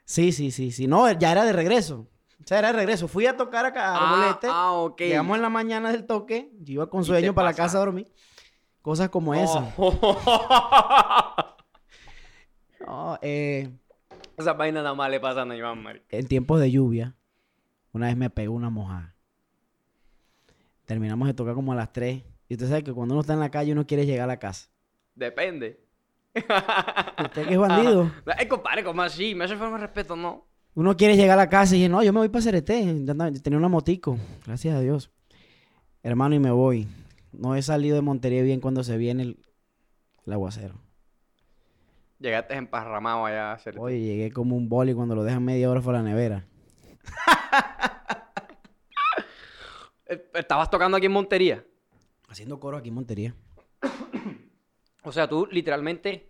Sí, 0.06 0.32
sí, 0.32 0.52
sí, 0.52 0.72
sí. 0.72 0.88
No, 0.88 1.12
ya 1.12 1.32
era 1.32 1.46
de 1.46 1.54
regreso. 1.54 2.08
O 2.40 2.48
sea, 2.48 2.60
era 2.60 2.68
de 2.72 2.74
regreso. 2.78 3.08
Fui 3.08 3.26
a 3.26 3.36
tocar 3.36 3.66
acá 3.66 3.88
a 3.96 3.96
Arbolete. 3.98 4.48
Ah, 4.48 4.54
ah, 4.54 4.72
ok. 4.74 5.00
Llegamos 5.02 5.36
en 5.36 5.42
la 5.42 5.50
mañana 5.50 5.92
del 5.92 6.06
toque. 6.06 6.52
Yo 6.60 6.74
iba 6.76 6.90
con 6.90 7.04
sueño 7.04 7.34
para 7.34 7.50
la 7.50 7.56
casa 7.56 7.78
a 7.78 7.82
dormir. 7.82 8.12
Cosas 8.82 9.10
como 9.10 9.34
esa. 9.34 9.74
Oh. 9.78 11.34
No, 12.86 13.20
eh, 13.22 13.70
Esa 14.38 14.54
vaina 14.54 14.82
nada 14.82 14.96
más 14.96 15.10
le 15.10 15.20
pasan 15.20 15.52
a 15.52 15.58
Iván, 15.58 15.84
marica. 15.84 16.06
en 16.10 16.26
tiempos 16.26 16.62
de 16.62 16.72
lluvia, 16.72 17.16
una 17.92 18.08
vez 18.08 18.16
me 18.16 18.30
pegó 18.30 18.54
una 18.54 18.70
mojada. 18.70 19.14
Terminamos 20.86 21.28
de 21.28 21.34
tocar 21.34 21.54
como 21.54 21.74
a 21.74 21.76
las 21.76 21.92
3. 21.92 22.24
Y 22.48 22.54
usted 22.54 22.70
sabe 22.70 22.84
que 22.84 22.94
cuando 22.94 23.14
uno 23.14 23.22
está 23.22 23.34
en 23.34 23.42
la 23.42 23.52
calle 23.52 23.74
uno 23.74 23.86
quiere 23.86 24.06
llegar 24.06 24.24
a 24.24 24.28
la 24.28 24.40
casa. 24.40 24.70
Depende. 25.16 25.82
Usted 26.34 27.48
que 27.48 27.54
es 27.54 27.60
bandido. 27.60 28.10
Ay, 28.38 28.48
compadre, 28.48 28.86
¿cómo 28.86 29.02
así? 29.02 29.36
Me 29.36 29.44
hace 29.46 29.58
falta 29.58 29.76
de 29.76 29.82
respeto, 29.82 30.16
¿no? 30.16 30.48
Uno 30.78 30.96
quiere 30.96 31.18
llegar 31.18 31.40
a 31.40 31.42
la 31.42 31.50
casa 31.50 31.76
y 31.76 31.80
dice, 31.80 31.90
no, 31.90 32.04
yo 32.04 32.14
me 32.14 32.20
voy 32.20 32.30
para 32.30 32.44
Cereté. 32.44 32.84
Tenía 33.42 33.58
una 33.58 33.68
motico. 33.68 34.16
Gracias 34.46 34.76
a 34.76 34.80
Dios. 34.80 35.10
Hermano, 36.04 36.36
y 36.36 36.40
me 36.40 36.52
voy. 36.52 36.88
No 37.32 37.56
he 37.56 37.64
salido 37.64 37.96
de 37.96 38.04
Montería 38.04 38.44
bien 38.44 38.62
cuando 38.62 38.84
se 38.84 38.96
viene 38.96 39.24
el, 39.24 39.40
el 40.28 40.34
aguacero. 40.34 40.76
Llegaste 42.20 42.54
emparramado 42.54 43.26
allá 43.26 43.50
a 43.50 43.54
hacer. 43.56 43.80
Oye, 43.80 44.00
llegué 44.02 44.32
como 44.32 44.56
un 44.56 44.70
boli 44.70 44.94
cuando 44.94 45.16
lo 45.16 45.24
dejan 45.24 45.44
media 45.44 45.68
hora 45.68 45.82
fuera 45.82 45.98
de 45.98 46.04
la 46.04 46.10
nevera. 46.12 46.46
Eh, 50.10 50.26
Estabas 50.36 50.70
tocando 50.70 50.96
aquí 50.96 51.08
en 51.08 51.12
Montería. 51.12 51.66
Haciendo 52.30 52.58
coro 52.62 52.78
aquí 52.78 52.88
en 52.88 52.96
Montería. 52.96 53.36
O 55.04 55.12
sea, 55.12 55.28
tú 55.28 55.46
literalmente 55.52 56.30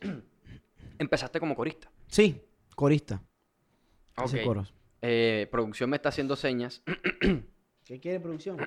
empezaste 0.98 1.38
como 1.38 1.54
corista. 1.54 1.88
Sí, 2.08 2.42
corista. 2.74 3.22
Hice 4.24 4.38
Ok. 4.40 4.44
coros. 4.46 4.72
Eh, 5.00 5.48
producción 5.50 5.90
me 5.90 5.96
está 5.96 6.10
haciendo 6.10 6.36
señas. 6.36 6.82
¿Qué 7.84 8.00
quiere 8.00 8.20
producción? 8.20 8.58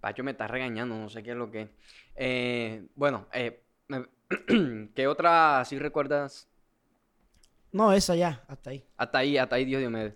Pacho 0.00 0.24
me 0.24 0.32
está 0.32 0.48
regañando, 0.48 0.96
no 0.96 1.08
sé 1.08 1.22
qué 1.22 1.30
es 1.30 1.36
lo 1.36 1.50
que. 1.50 1.68
Eh, 2.16 2.86
bueno, 2.96 3.26
eh, 3.32 3.62
me- 3.88 4.06
¿qué 4.94 5.06
otra 5.06 5.64
sí 5.64 5.78
recuerdas? 5.78 6.48
No, 7.70 7.92
esa 7.92 8.14
ya, 8.16 8.44
hasta 8.48 8.70
ahí. 8.70 8.84
Hasta 8.96 9.18
ahí, 9.18 9.38
hasta 9.38 9.56
ahí, 9.56 9.64
Dios 9.64 9.80
Diomedes. 9.80 10.14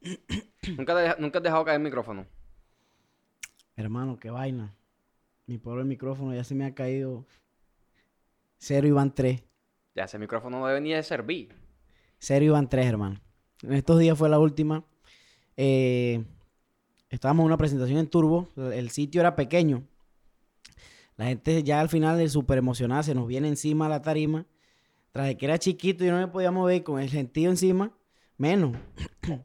¿Nunca, 0.76 1.14
te 1.14 1.20
nunca 1.20 1.38
has 1.38 1.42
dejado 1.42 1.64
caer 1.64 1.76
el 1.76 1.82
micrófono. 1.84 2.26
Hermano, 3.76 4.18
qué 4.18 4.30
vaina. 4.30 4.74
Mi 5.46 5.58
pobre 5.58 5.84
micrófono 5.84 6.34
ya 6.34 6.44
se 6.44 6.54
me 6.54 6.64
ha 6.64 6.74
caído. 6.74 7.26
Cero 8.58 8.86
iban 8.86 9.14
tres. 9.14 9.42
Ya, 9.94 10.04
ese 10.04 10.18
micrófono 10.18 10.60
no 10.60 10.66
debe 10.66 10.80
ni 10.80 10.92
de 10.92 11.02
servir. 11.02 11.54
Cero 12.18 12.44
iban 12.44 12.68
tres, 12.68 12.86
hermano. 12.86 13.20
En 13.62 13.72
estos 13.74 13.98
días 13.98 14.16
fue 14.16 14.28
la 14.28 14.38
última. 14.38 14.84
Eh, 15.56 16.24
estábamos 17.10 17.42
en 17.42 17.46
una 17.46 17.56
presentación 17.56 17.98
en 17.98 18.08
Turbo. 18.08 18.48
El 18.56 18.90
sitio 18.90 19.20
era 19.20 19.34
pequeño. 19.36 19.82
La 21.16 21.26
gente 21.26 21.62
ya 21.62 21.80
al 21.80 21.88
final 21.88 22.16
de 22.18 22.28
súper 22.28 22.58
emocionada 22.58 23.02
se 23.02 23.14
nos 23.14 23.26
viene 23.26 23.48
encima 23.48 23.86
a 23.86 23.88
la 23.88 24.02
tarima. 24.02 24.46
Tras 25.10 25.26
de 25.26 25.36
que 25.36 25.44
era 25.44 25.58
chiquito 25.58 26.04
y 26.04 26.08
no 26.08 26.16
me 26.18 26.28
podía 26.28 26.50
mover 26.50 26.82
con 26.84 26.98
el 26.98 27.10
gentío 27.10 27.50
encima, 27.50 27.92
menos. 28.38 28.74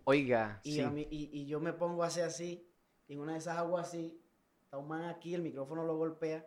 Oiga, 0.06 0.62
Y, 0.64 0.76
sí. 0.76 0.80
a 0.80 0.90
mí- 0.90 1.08
y- 1.12 1.30
y 1.34 1.46
yo 1.46 1.60
me 1.60 1.74
pongo 1.74 2.04
a 2.04 2.08
hacer 2.08 2.24
así, 2.24 2.66
y 3.10 3.14
en 3.16 3.20
una 3.20 3.34
de 3.34 3.40
esas 3.40 3.58
aguas 3.58 3.88
así, 3.90 4.18
está 4.68 4.78
un 4.80 4.90
man 4.90 5.06
aquí, 5.06 5.34
el 5.34 5.42
micrófono 5.42 5.86
lo 5.86 5.96
golpea, 5.96 6.46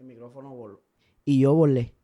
el 0.00 0.06
micrófono 0.06 0.50
voló. 0.52 0.82
Y 1.24 1.38
yo 1.38 1.54
volé. 1.54 1.94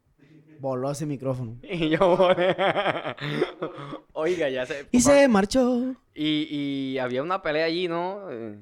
Voló 0.61 0.93
ese 0.93 1.07
micrófono. 1.07 1.59
Y 1.65 1.89
yo... 1.89 2.17
Oiga, 4.13 4.49
ya 4.49 4.65
se... 4.65 4.87
Y 4.93 5.01
se 5.01 5.27
marchó. 5.27 5.97
Y, 6.15 6.47
y 6.51 6.99
había 6.99 7.25
una 7.25 7.43
pelea 7.43 7.65
allí, 7.65 7.89
¿no? 7.89 8.31
Eh, 8.31 8.61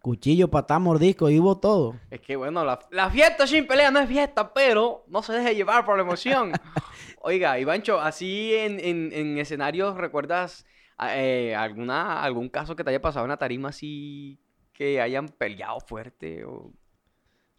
Cuchillo, 0.00 0.46
patá, 0.48 0.78
mordisco, 0.78 1.28
y 1.28 1.40
hubo 1.40 1.58
todo. 1.58 1.96
Es 2.08 2.20
que 2.20 2.36
bueno, 2.36 2.64
la, 2.64 2.78
la 2.92 3.10
fiesta 3.10 3.44
sin 3.48 3.66
pelea 3.66 3.90
no 3.90 3.98
es 3.98 4.08
fiesta, 4.08 4.54
pero 4.54 5.02
no 5.08 5.24
se 5.24 5.32
deje 5.32 5.56
llevar 5.56 5.84
por 5.84 5.96
la 5.96 6.04
emoción. 6.04 6.52
Oiga, 7.20 7.58
Ivancho, 7.58 8.00
así 8.00 8.54
en, 8.54 8.78
en, 8.78 9.12
en 9.12 9.38
escenarios, 9.38 9.96
¿recuerdas 9.96 10.66
eh, 11.00 11.56
alguna, 11.56 12.22
algún 12.22 12.48
caso 12.48 12.76
que 12.76 12.84
te 12.84 12.90
haya 12.90 13.02
pasado 13.02 13.24
en 13.24 13.30
la 13.30 13.38
tarima 13.38 13.70
así 13.70 14.38
que 14.78 15.00
hayan 15.00 15.28
peleado 15.28 15.80
fuerte? 15.80 16.44
O... 16.44 16.72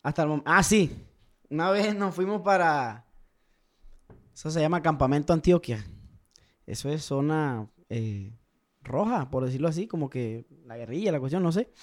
Hasta 0.02 0.22
el 0.24 0.30
momento. 0.30 0.50
Ah, 0.50 0.64
sí. 0.64 1.06
Una 1.50 1.70
vez 1.70 1.94
nos 1.94 2.16
fuimos 2.16 2.42
para. 2.42 3.06
Eso 4.34 4.50
se 4.50 4.62
llama 4.62 4.82
Campamento 4.82 5.34
Antioquia. 5.34 5.86
Eso 6.66 6.90
es 6.90 7.04
zona 7.04 7.68
eh, 7.90 8.32
roja, 8.82 9.30
por 9.30 9.44
decirlo 9.44 9.68
así, 9.68 9.86
como 9.86 10.10
que 10.10 10.46
la 10.66 10.78
guerrilla, 10.78 11.12
la 11.12 11.20
cuestión, 11.20 11.44
no 11.44 11.52
sé. 11.52 11.74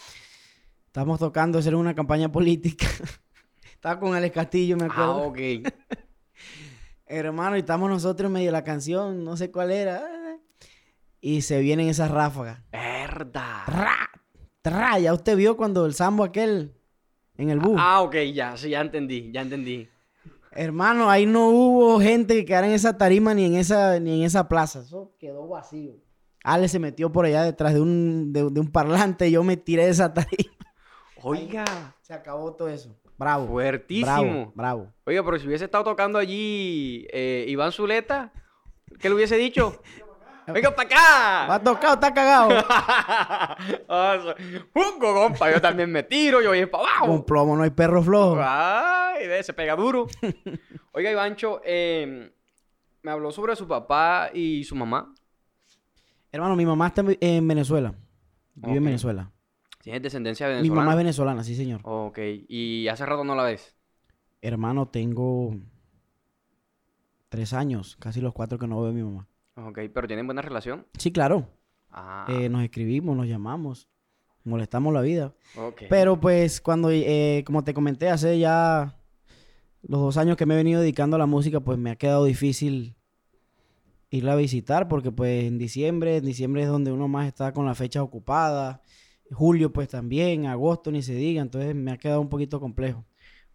Estábamos 0.86 1.18
tocando, 1.18 1.58
hacer 1.58 1.74
una 1.74 1.94
campaña 1.94 2.32
política. 2.32 2.86
Estaba 3.74 4.00
con 4.00 4.14
Alex 4.14 4.34
Castillo, 4.34 4.78
me 4.78 4.84
Ah, 4.84 4.88
acuerdo. 4.90 5.16
ok. 5.24 5.38
Hermano, 7.06 7.56
y 7.56 7.60
estamos 7.60 7.90
nosotros 7.90 8.28
en 8.28 8.32
medio 8.32 8.46
de 8.46 8.52
la 8.52 8.64
canción, 8.64 9.22
no 9.22 9.36
sé 9.36 9.50
cuál 9.50 9.70
era. 9.70 10.02
Y 11.20 11.42
se 11.42 11.60
vienen 11.60 11.88
esas 11.88 12.10
ráfagas. 12.10 12.62
¡Verdad! 12.72 14.06
¡Tra! 14.66 14.98
Ya 14.98 15.14
usted 15.14 15.36
vio 15.36 15.56
cuando 15.56 15.86
el 15.86 15.94
sambo 15.94 16.24
aquel 16.24 16.74
en 17.38 17.50
el 17.50 17.60
bus. 17.60 17.76
Ah, 17.78 18.02
ok, 18.02 18.16
ya, 18.34 18.56
sí, 18.56 18.70
ya 18.70 18.80
entendí, 18.80 19.30
ya 19.32 19.42
entendí. 19.42 19.88
Hermano, 20.50 21.08
ahí 21.08 21.24
no 21.24 21.50
hubo 21.50 22.00
gente 22.00 22.34
que 22.34 22.44
quedara 22.44 22.66
en 22.66 22.72
esa 22.72 22.98
tarima 22.98 23.32
ni 23.32 23.44
en 23.44 23.54
esa, 23.54 24.00
ni 24.00 24.18
en 24.18 24.26
esa 24.26 24.48
plaza. 24.48 24.80
Eso 24.80 25.14
quedó 25.20 25.46
vacío. 25.46 25.92
Ale 26.42 26.66
se 26.66 26.80
metió 26.80 27.12
por 27.12 27.26
allá 27.26 27.44
detrás 27.44 27.74
de 27.74 27.80
un, 27.80 28.32
de, 28.32 28.50
de 28.50 28.58
un 28.58 28.72
parlante 28.72 29.28
y 29.28 29.30
yo 29.30 29.44
me 29.44 29.56
tiré 29.56 29.84
de 29.84 29.90
esa 29.90 30.12
tarima. 30.14 30.52
Oiga, 31.22 31.94
Se 32.02 32.12
acabó 32.12 32.52
todo 32.54 32.68
eso. 32.68 32.92
Bravo. 33.16 33.46
fuertísimo. 33.46 34.06
Bravo, 34.06 34.52
bravo. 34.56 34.92
Oiga, 35.04 35.24
pero 35.24 35.38
si 35.38 35.46
hubiese 35.46 35.66
estado 35.66 35.84
tocando 35.84 36.18
allí 36.18 37.06
eh, 37.12 37.44
Iván 37.46 37.70
Zuleta, 37.70 38.32
¿qué 38.98 39.08
le 39.08 39.14
hubiese 39.14 39.36
dicho? 39.36 39.80
Venga 40.52 40.74
para 40.74 40.88
acá. 40.88 41.46
Va 41.50 41.62
tocado, 41.62 41.94
está 41.94 42.14
cagado. 42.14 42.48
Junco, 44.72 45.14
compa. 45.14 45.50
Yo 45.52 45.60
también 45.60 45.90
me 45.90 46.02
tiro, 46.02 46.40
yo 46.42 46.50
voy 46.50 46.66
para 46.66 46.84
abajo. 46.84 47.06
Con 47.06 47.24
plomo 47.24 47.56
no 47.56 47.62
hay 47.62 47.70
perro 47.70 48.02
flojo. 48.02 48.38
Ay, 48.40 49.26
ve, 49.26 49.42
se 49.42 49.52
pega 49.52 49.74
duro. 49.76 50.06
Oiga, 50.92 51.10
Ivancho, 51.10 51.60
eh, 51.64 52.32
me 53.02 53.10
habló 53.10 53.30
sobre 53.32 53.56
su 53.56 53.66
papá 53.66 54.30
y 54.32 54.64
su 54.64 54.74
mamá. 54.76 55.12
Hermano, 56.32 56.56
mi 56.56 56.66
mamá 56.66 56.88
está 56.88 57.00
en- 57.02 57.18
en 57.20 57.48
Venezuela. 57.48 57.94
Vive 58.54 58.76
en. 58.78 58.84
Venezuela. 58.84 59.30
¿Tienes 59.82 60.02
descendencia 60.02 60.46
Mi 60.48 60.54
venezolana? 60.54 60.80
mamá 60.80 60.92
es 60.92 60.96
venezolana, 60.98 61.44
sí, 61.44 61.54
señor. 61.54 61.80
Ok, 61.84 62.18
y 62.48 62.88
hace 62.88 63.06
rato 63.06 63.22
no 63.24 63.34
la 63.36 63.44
ves. 63.44 63.76
Hermano, 64.42 64.88
tengo 64.88 65.54
tres 67.28 67.52
años, 67.52 67.96
casi 68.00 68.20
los 68.20 68.32
cuatro 68.32 68.58
que 68.58 68.66
no 68.66 68.80
veo 68.80 68.90
a 68.90 68.94
mi 68.94 69.02
mamá. 69.02 69.28
Ok, 69.56 69.78
pero 69.92 70.06
tienen 70.06 70.26
buena 70.26 70.42
relación. 70.42 70.86
Sí, 70.98 71.10
claro. 71.12 71.48
Ah, 71.90 72.26
Eh, 72.28 72.48
nos 72.48 72.62
escribimos, 72.62 73.16
nos 73.16 73.26
llamamos, 73.26 73.88
molestamos 74.44 74.92
la 74.92 75.00
vida. 75.00 75.34
ok. 75.56 75.84
Pero 75.88 76.20
pues 76.20 76.60
cuando, 76.60 76.90
eh, 76.90 77.42
como 77.46 77.64
te 77.64 77.72
comenté, 77.74 78.10
hace 78.10 78.38
ya 78.38 78.98
los 79.82 80.00
dos 80.00 80.16
años 80.18 80.36
que 80.36 80.46
me 80.46 80.54
he 80.54 80.58
venido 80.58 80.80
dedicando 80.80 81.16
a 81.16 81.18
la 81.18 81.26
música, 81.26 81.60
pues 81.60 81.78
me 81.78 81.90
ha 81.90 81.96
quedado 81.96 82.24
difícil 82.24 82.94
irla 84.10 84.32
a 84.34 84.36
visitar 84.36 84.88
porque 84.88 85.10
pues 85.10 85.44
en 85.44 85.58
diciembre, 85.58 86.18
en 86.18 86.24
diciembre 86.24 86.62
es 86.62 86.68
donde 86.68 86.92
uno 86.92 87.08
más 87.08 87.26
está 87.26 87.52
con 87.52 87.66
las 87.66 87.78
fechas 87.78 88.02
ocupadas. 88.02 88.80
Julio 89.32 89.72
pues 89.72 89.88
también, 89.88 90.46
agosto 90.46 90.92
ni 90.92 91.02
se 91.02 91.14
diga, 91.14 91.42
entonces 91.42 91.74
me 91.74 91.90
ha 91.92 91.96
quedado 91.98 92.20
un 92.20 92.28
poquito 92.28 92.60
complejo. 92.60 93.04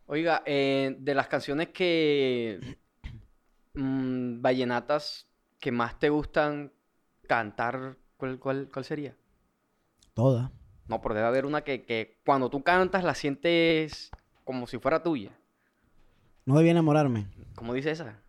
Oiga, 0.07 0.41
eh, 0.45 0.95
de 0.99 1.15
las 1.15 1.27
canciones 1.27 1.69
que... 1.69 2.77
mm, 3.75 4.41
vallenatas 4.41 5.27
que 5.61 5.71
más 5.71 5.97
te 5.99 6.09
gustan 6.09 6.73
cantar, 7.27 7.95
¿cuál, 8.17 8.39
cuál, 8.39 8.67
cuál 8.73 8.83
sería? 8.83 9.15
Toda. 10.13 10.51
No, 10.87 11.01
pero 11.01 11.15
debe 11.15 11.27
haber 11.27 11.45
una 11.45 11.63
que, 11.63 11.85
que 11.85 12.19
cuando 12.25 12.49
tú 12.49 12.63
cantas 12.63 13.03
la 13.05 13.15
sientes 13.15 14.09
como 14.43 14.67
si 14.67 14.79
fuera 14.79 15.01
tuya. 15.01 15.31
No 16.45 16.57
debí 16.57 16.69
enamorarme. 16.71 17.27
¿Cómo 17.55 17.73
dice 17.73 17.91
esa? 17.91 18.19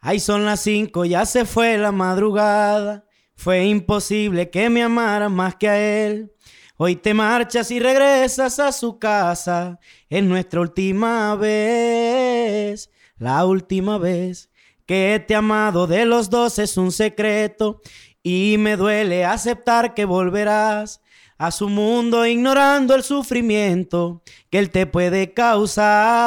Ay, 0.00 0.18
son 0.18 0.44
las 0.44 0.60
cinco, 0.60 1.04
ya 1.04 1.24
se 1.24 1.44
fue 1.44 1.78
la 1.78 1.92
madrugada. 1.92 3.06
Fue 3.36 3.64
imposible 3.64 4.50
que 4.50 4.68
me 4.68 4.82
amaras 4.82 5.30
más 5.30 5.54
que 5.54 5.68
a 5.68 5.78
él. 5.78 6.32
Hoy 6.76 6.96
te 6.96 7.14
marchas 7.14 7.70
y 7.70 7.78
regresas 7.78 8.58
a 8.58 8.72
su 8.72 8.98
casa. 8.98 9.78
Es 10.08 10.24
nuestra 10.24 10.60
última 10.60 11.36
vez. 11.36 12.90
La 13.16 13.44
última 13.46 13.98
vez 13.98 14.47
que 14.88 15.22
te 15.24 15.34
he 15.34 15.36
amado 15.36 15.86
de 15.86 16.06
los 16.06 16.30
dos 16.30 16.58
es 16.58 16.78
un 16.78 16.90
secreto. 16.90 17.82
Y 18.22 18.56
me 18.58 18.76
duele 18.76 19.24
aceptar 19.26 19.92
que 19.94 20.06
volverás 20.06 21.00
a 21.36 21.50
su 21.50 21.68
mundo 21.68 22.26
ignorando 22.26 22.94
el 22.94 23.02
sufrimiento 23.04 24.22
que 24.50 24.58
él 24.58 24.70
te 24.70 24.86
puede 24.86 25.34
causar. 25.34 26.18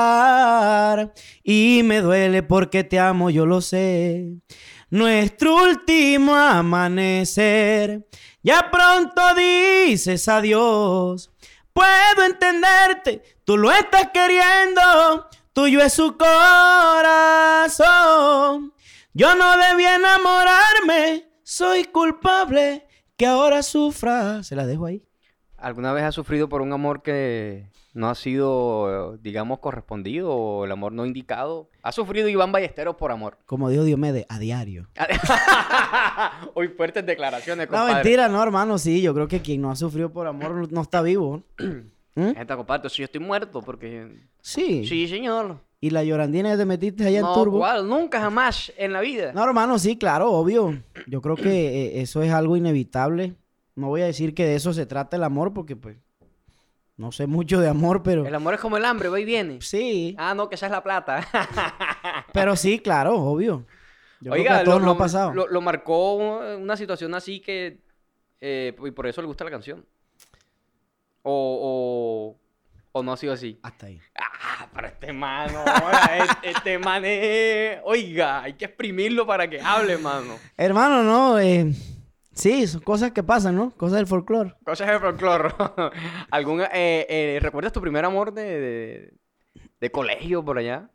Y 1.44 1.82
me 1.84 2.02
duele 2.02 2.44
porque 2.44 2.84
te 2.84 3.00
amo, 3.00 3.32
yo 3.32 3.48
lo 3.48 3.62
sé. 3.62 4.28
Nuestro 4.92 5.56
último 5.64 6.36
amanecer, 6.36 8.08
ya 8.44 8.70
pronto 8.70 9.22
dices 9.36 10.28
adiós. 10.28 11.32
Puedo 11.74 12.26
entenderte, 12.26 13.24
tú 13.44 13.58
lo 13.58 13.72
estás 13.72 14.10
queriendo, 14.14 15.30
tuyo 15.54 15.82
es 15.82 15.94
su 15.94 16.18
corazón. 17.52 18.74
Yo 19.14 19.36
no 19.36 19.58
debí 19.58 19.84
enamorarme, 19.86 21.26
soy 21.44 21.84
culpable 21.86 22.88
que 23.18 23.26
ahora 23.26 23.62
sufra. 23.64 24.42
Se 24.44 24.56
la 24.56 24.66
dejo 24.66 24.86
ahí. 24.86 25.06
¿Alguna 25.58 25.94
vez 25.94 26.04
has 26.06 26.16
sufrido 26.16 26.50
por 26.50 26.62
un 26.62 26.74
amor 26.74 27.04
que 27.04 27.70
no 27.94 28.10
ha 28.10 28.16
sido, 28.16 29.18
digamos, 29.18 29.60
correspondido 29.60 30.32
o 30.34 30.66
el 30.66 30.72
amor 30.72 30.92
no 30.94 31.06
indicado? 31.06 31.70
¿Ha 31.84 31.92
sufrido 31.92 32.28
Iván 32.30 32.52
Ballesteros 32.52 32.96
por 32.96 33.12
amor? 33.12 33.38
Como 33.46 33.70
dijo 33.70 33.84
Diomedes, 33.84 34.26
a 34.30 34.40
diario. 34.40 34.88
Hoy 36.56 36.70
fuertes 36.70 37.06
declaraciones, 37.06 37.68
No, 37.70 37.78
compadre. 37.78 37.94
mentira, 37.96 38.28
no, 38.28 38.42
hermano, 38.42 38.80
sí, 38.80 39.02
yo 39.04 39.14
creo 39.14 39.28
que 39.28 39.42
quien 39.42 39.62
no 39.62 39.70
ha 39.70 39.76
sufrido 39.76 40.12
por 40.12 40.26
amor 40.26 40.52
no- 40.56 40.68
no 40.72 40.82
está 40.82 41.02
vivo. 41.04 41.44
¿Mm? 42.16 42.32
Compadre, 42.56 42.90
si 42.90 42.98
yo 43.00 43.06
estoy 43.06 43.22
muerto 43.22 43.62
porque... 43.62 44.20
Sí. 44.42 44.86
Sí, 44.86 45.08
señor. 45.08 45.60
¿Y 45.80 45.90
la 45.90 46.04
llorandina 46.04 46.52
que 46.52 46.58
te 46.58 46.66
metiste 46.66 47.06
allá 47.08 47.20
en 47.20 47.24
No, 47.26 47.34
Turbo? 47.34 47.60
¿cuál? 47.60 47.88
Nunca 47.88 48.20
jamás 48.20 48.72
en 48.78 48.94
la 48.94 49.02
vida. 49.02 49.32
No, 49.34 49.44
hermano, 49.44 49.80
sí, 49.80 49.98
claro, 49.98 50.32
obvio. 50.32 50.82
Yo 51.08 51.22
creo 51.22 51.36
que 51.36 51.86
eh, 51.98 52.02
eso 52.02 52.22
es 52.22 52.32
algo 52.32 52.56
inevitable. 52.58 53.36
No 53.76 53.88
voy 53.88 54.02
a 54.02 54.06
decir 54.06 54.36
que 54.36 54.46
de 54.46 54.56
eso 54.56 54.74
se 54.74 54.86
trata 54.86 55.16
el 55.16 55.24
amor, 55.24 55.54
porque 55.54 55.76
pues 55.76 55.98
no 56.98 57.12
sé 57.12 57.26
mucho 57.26 57.60
de 57.60 57.68
amor, 57.70 58.04
pero 58.04 58.28
El 58.28 58.36
amor 58.36 58.54
es 58.54 58.60
como 58.60 58.78
el 58.78 58.86
hambre, 58.86 59.10
va 59.10 59.20
y 59.20 59.26
viene. 59.26 59.60
sí. 59.62 60.14
Ah, 60.20 60.36
no, 60.36 60.50
que 60.50 60.56
esa 60.56 60.68
es 60.68 60.72
la 60.72 60.84
plata. 60.84 61.26
Pero 62.34 62.56
sí, 62.56 62.78
claro, 62.80 63.16
obvio. 63.16 63.66
Yo 64.20 64.32
creo 64.32 64.44
que 64.44 64.50
Oiga, 64.50 64.60
a 64.60 64.64
todos 64.64 64.82
lo, 64.82 64.88
lo- 64.90 64.98
pasado. 64.98 65.34
Lo, 65.34 65.48
lo 65.48 65.62
marcó 65.62 66.14
una 66.16 66.78
situación 66.78 67.16
así 67.16 67.40
que... 67.40 67.80
eh, 68.40 68.76
y 68.86 68.92
por 68.92 69.08
eso 69.08 69.20
le 69.22 69.28
gusta 69.28 69.44
la 69.46 69.50
canción. 69.52 69.84
O, 71.24 72.36
o, 72.94 73.00
o 73.00 73.04
no 73.04 73.14
ha 73.14 73.18
sido 73.18 73.34
así. 73.34 73.60
Hasta 73.62 73.88
ahí. 73.88 74.00
Ah, 74.16 74.68
para 74.74 74.90
este 74.90 75.14
mano. 75.14 75.64
este, 76.22 76.50
este 76.50 76.80
man 76.80 77.04
es... 77.06 77.80
Oiga, 77.84 78.44
hay 78.44 78.54
que 78.54 78.66
exprimirlo 78.66 79.26
para 79.26 79.50
que 79.50 79.62
hable, 79.62 79.98
mano. 79.98 80.38
Hermano, 80.58 81.04
no, 81.04 81.40
eh, 81.40 81.74
sí, 82.34 82.68
son 82.68 82.82
cosas 82.82 83.12
que 83.12 83.24
pasan, 83.24 83.56
¿no? 83.56 83.72
Cosas 83.72 83.98
del 83.98 84.08
folclore. 84.08 84.56
Cosas 84.66 84.88
de 84.88 85.00
folclore. 85.00 85.54
¿Algún, 86.32 86.62
eh, 86.62 87.06
eh, 87.10 87.40
¿Recuerdas 87.42 87.72
tu 87.72 87.82
primer 87.82 88.04
amor 88.06 88.34
de, 88.34 88.44
de, 88.60 89.14
de 89.80 89.92
colegio 89.92 90.44
por 90.44 90.58
allá? 90.58 90.90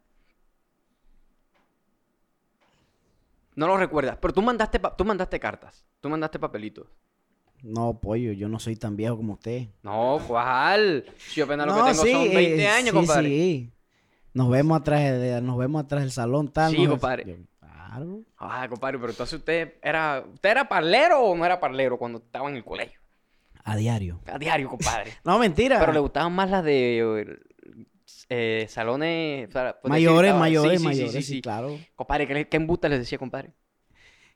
No 3.54 3.66
lo 3.66 3.78
recuerdas, 3.78 4.18
pero 4.20 4.34
tú 4.34 4.42
mandaste, 4.42 4.78
tú 4.98 5.04
mandaste 5.06 5.40
cartas, 5.40 5.86
tú 6.00 6.10
mandaste 6.10 6.38
papelitos. 6.38 6.88
No, 7.66 7.98
pollo, 8.00 8.30
yo 8.32 8.48
no 8.48 8.60
soy 8.60 8.76
tan 8.76 8.96
viejo 8.96 9.16
como 9.16 9.32
usted. 9.32 9.66
No, 9.82 10.20
¿cuál? 10.26 11.04
Si 11.18 11.40
yo 11.40 11.46
apenas 11.46 11.66
lo 11.66 11.74
No, 11.74 11.84
que 11.84 11.90
tengo 11.90 12.04
sí, 12.04 12.12
son 12.12 12.22
20 12.34 12.62
eh, 12.62 12.68
años, 12.68 12.90
sí, 12.90 12.94
compadre. 12.94 13.28
Sí. 13.28 13.72
Nos 14.34 14.50
vemos 14.50 14.80
atrás 14.80 15.00
de, 15.02 15.40
nos 15.40 15.58
vemos 15.58 15.82
atrás 15.82 16.02
del 16.02 16.12
salón 16.12 16.52
tal. 16.52 16.70
Sí, 16.70 16.78
nos- 16.82 16.90
compadre. 16.90 17.24
Yo- 17.26 17.36
Claro. 17.58 18.24
Ah, 18.36 18.66
compadre, 18.68 18.98
pero 18.98 19.10
entonces 19.10 19.38
usted 19.38 19.74
era, 19.82 20.22
¿usted 20.32 20.50
era 20.50 20.68
parlero 20.68 21.22
o 21.22 21.34
no 21.34 21.46
era 21.46 21.58
parlero 21.58 21.96
cuando 21.96 22.18
estaba 22.18 22.48
en 22.50 22.56
el 22.56 22.64
colegio? 22.64 23.00
A 23.64 23.74
diario. 23.74 24.20
A 24.26 24.38
diario, 24.38 24.68
compadre. 24.68 25.12
No, 25.24 25.38
mentira. 25.38 25.80
Pero 25.80 25.92
le 25.94 26.00
gustaban 26.00 26.32
más 26.34 26.50
las 26.50 26.62
de 26.62 27.38
eh, 28.28 28.66
salones... 28.68 29.48
pues, 29.50 29.74
mayores, 29.90 30.28
decir, 30.30 30.40
mayores, 30.40 30.80
sí, 30.80 30.86
mayores, 30.86 31.12
sí, 31.12 31.22
sí, 31.22 31.34
sí. 31.36 31.42
claro. 31.42 31.78
Compadre, 31.94 32.26
¿qué, 32.28 32.46
qué 32.48 32.56
embuste 32.58 32.88
les 32.90 32.98
decía, 32.98 33.16
compadre? 33.18 33.52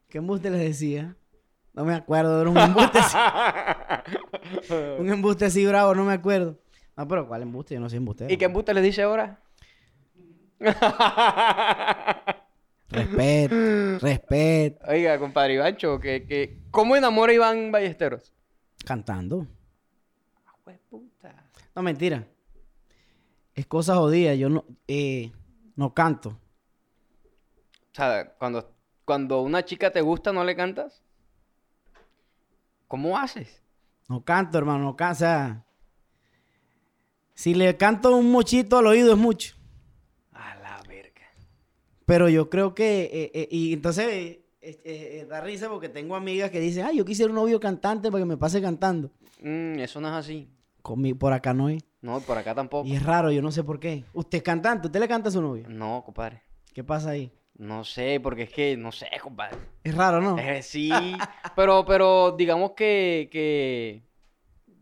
¿Qué 0.08 0.18
embuste 0.18 0.48
les 0.50 0.60
decía? 0.60 1.16
No 1.72 1.84
me 1.84 1.94
acuerdo, 1.94 2.40
era 2.40 2.50
un 2.50 2.58
embuste 2.58 2.98
así, 2.98 3.16
un 4.98 5.08
embuste 5.08 5.44
así 5.44 5.64
bravo, 5.64 5.94
no 5.94 6.04
me 6.04 6.14
acuerdo. 6.14 6.58
No, 6.96 7.06
pero 7.06 7.28
¿cuál 7.28 7.42
embuste? 7.42 7.74
Yo 7.74 7.80
no 7.80 7.88
soy 7.88 7.98
embuste. 7.98 8.26
¿Y 8.28 8.36
qué 8.36 8.46
embuste 8.46 8.74
les 8.74 8.82
dice 8.82 9.02
ahora? 9.02 9.40
Respeto, 12.90 13.54
respeto. 14.00 14.84
Oiga, 14.88 15.16
compadre 15.18 15.54
Ivancho, 15.54 16.00
que, 16.00 16.26
que, 16.26 16.58
¿cómo 16.72 16.96
enamora 16.96 17.32
Iván 17.32 17.70
Ballesteros? 17.70 18.34
Cantando. 18.84 19.46
Ah, 20.44 20.54
puta. 20.88 21.44
No, 21.76 21.82
mentira. 21.82 22.26
Es 23.54 23.66
cosa 23.66 23.94
jodida. 23.94 24.34
Yo 24.34 24.48
no, 24.48 24.64
eh, 24.88 25.30
no 25.76 25.94
canto. 25.94 26.30
O 26.30 27.94
sea, 27.94 28.34
cuando, 28.38 28.74
cuando 29.04 29.40
una 29.42 29.64
chica 29.64 29.92
te 29.92 30.00
gusta, 30.00 30.32
¿no 30.32 30.42
le 30.42 30.56
cantas? 30.56 31.00
¿Cómo 32.90 33.16
haces? 33.16 33.62
No 34.08 34.24
canto, 34.24 34.58
hermano. 34.58 34.82
No 34.82 34.96
canto. 34.96 35.12
O 35.12 35.18
sea, 35.20 35.64
si 37.34 37.54
le 37.54 37.76
canto 37.76 38.16
un 38.16 38.32
mochito 38.32 38.78
al 38.78 38.88
oído 38.88 39.12
es 39.12 39.16
mucho. 39.16 39.54
A 40.32 40.56
la 40.56 40.82
verga. 40.88 41.22
Pero 42.04 42.28
yo 42.28 42.50
creo 42.50 42.74
que, 42.74 43.02
eh, 43.04 43.30
eh, 43.32 43.48
y 43.48 43.72
entonces 43.72 44.38
eh, 44.60 45.24
da 45.30 45.40
risa 45.40 45.68
porque 45.68 45.88
tengo 45.88 46.16
amigas 46.16 46.50
que 46.50 46.58
dicen, 46.58 46.84
ay, 46.84 46.96
yo 46.96 47.04
quisiera 47.04 47.30
un 47.30 47.36
novio 47.36 47.60
cantante 47.60 48.10
para 48.10 48.22
que 48.22 48.26
me 48.28 48.36
pase 48.36 48.60
cantando. 48.60 49.12
Mm, 49.40 49.78
eso 49.78 50.00
no 50.00 50.08
es 50.08 50.14
así. 50.14 50.50
Conmi- 50.82 51.16
por 51.16 51.32
acá 51.32 51.54
no 51.54 51.68
es. 51.68 51.84
No, 52.02 52.18
por 52.20 52.38
acá 52.38 52.56
tampoco. 52.56 52.88
Y 52.88 52.96
es 52.96 53.04
raro, 53.04 53.30
yo 53.30 53.40
no 53.40 53.52
sé 53.52 53.62
por 53.62 53.78
qué. 53.78 54.04
Usted 54.14 54.38
es 54.38 54.42
cantante, 54.44 54.88
usted 54.88 54.98
le 54.98 55.06
canta 55.06 55.28
a 55.28 55.32
su 55.32 55.40
novio. 55.40 55.68
No, 55.68 56.02
compadre. 56.04 56.42
¿Qué 56.74 56.82
pasa 56.82 57.10
ahí? 57.10 57.32
No 57.60 57.84
sé, 57.84 58.20
porque 58.22 58.44
es 58.44 58.50
que, 58.50 58.74
no 58.78 58.90
sé, 58.90 59.06
compadre. 59.22 59.58
Es 59.84 59.94
raro, 59.94 60.22
¿no? 60.22 60.38
Eh, 60.38 60.62
sí, 60.62 60.90
pero, 61.54 61.84
pero 61.84 62.32
digamos 62.32 62.70
que, 62.70 63.28
que 63.30 64.00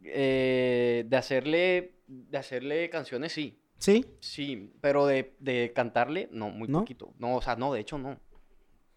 eh, 0.04 1.04
de 1.04 1.16
hacerle, 1.16 1.96
de 2.06 2.38
hacerle 2.38 2.88
canciones 2.88 3.32
sí, 3.32 3.60
¿Sí? 3.78 4.06
sí, 4.20 4.72
pero 4.80 5.06
de, 5.06 5.34
de 5.40 5.72
cantarle, 5.74 6.28
no, 6.30 6.50
muy 6.50 6.68
¿No? 6.68 6.78
poquito. 6.78 7.12
No, 7.18 7.34
o 7.34 7.42
sea, 7.42 7.56
no, 7.56 7.72
de 7.72 7.80
hecho 7.80 7.98
no. 7.98 8.16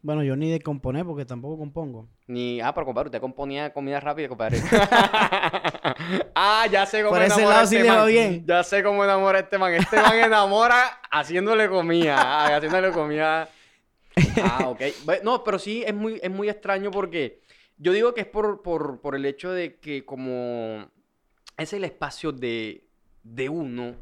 Bueno, 0.03 0.21
yo 0.23 0.35
ni 0.35 0.51
de 0.51 0.61
componer 0.61 1.03
porque 1.03 1.25
tampoco 1.25 1.57
compongo. 1.57 2.07
Ni, 2.27 2.61
ah, 2.61 2.75
pero 2.75 2.85
compadre, 2.85 3.07
usted 3.07 3.19
componía 3.19 3.73
comida 3.73 3.99
rápida, 3.99 4.27
compadre. 4.27 4.59
ah, 6.35 6.67
ya 6.71 6.85
sé 6.85 7.01
cómo 7.01 7.15
Por 7.15 7.23
ese 7.23 7.33
enamora 7.33 7.49
lado 7.55 7.63
este 7.63 7.77
sí 7.77 7.83
le 7.83 7.89
va 7.89 7.95
man. 7.97 8.07
bien. 8.07 8.45
Ya 8.45 8.63
sé 8.63 8.83
cómo 8.83 9.03
enamora 9.03 9.39
este 9.39 9.57
man. 9.57 9.73
Este 9.73 9.99
man 9.99 10.19
enamora 10.19 10.99
haciéndole 11.09 11.67
comida. 11.67 12.45
haciéndole 12.55 12.91
comida. 12.91 13.49
Ah, 14.39 14.69
ok. 14.69 14.81
No, 15.23 15.43
pero 15.43 15.57
sí 15.59 15.83
es 15.85 15.93
muy, 15.93 16.19
es 16.21 16.29
muy 16.31 16.49
extraño 16.49 16.91
porque 16.91 17.41
yo 17.77 17.91
digo 17.93 18.13
que 18.13 18.21
es 18.21 18.27
por, 18.27 18.61
por, 18.61 19.01
por 19.01 19.15
el 19.15 19.25
hecho 19.25 19.51
de 19.51 19.79
que 19.79 20.05
como 20.05 20.89
es 21.57 21.73
el 21.73 21.83
espacio 21.83 22.31
de, 22.31 22.87
de 23.23 23.49
uno 23.49 23.95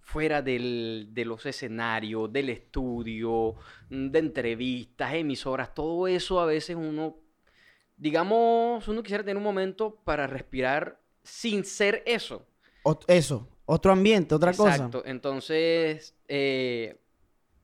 fuera 0.00 0.42
del- 0.42 1.08
de 1.12 1.24
los 1.24 1.46
escenarios, 1.46 2.32
del 2.32 2.48
estudio, 2.50 3.54
mm, 3.90 4.08
de 4.08 4.18
entrevistas, 4.18 5.14
emisoras, 5.14 5.74
todo 5.74 6.06
eso 6.08 6.40
a 6.40 6.46
veces 6.46 6.76
uno, 6.76 7.16
digamos, 7.96 8.86
uno 8.88 9.02
quisiera 9.02 9.22
tener 9.22 9.36
un 9.36 9.42
momento 9.44 9.94
para 10.04 10.26
respirar 10.26 11.00
sin 11.22 11.64
ser 11.64 12.02
eso. 12.06 12.46
Ot- 12.84 13.04
eso, 13.06 13.48
otro 13.64 13.92
ambiente, 13.92 14.34
otra 14.34 14.50
Exacto. 14.50 15.02
cosa. 15.02 15.10
Entonces, 15.10 16.16
eh, 16.26 16.96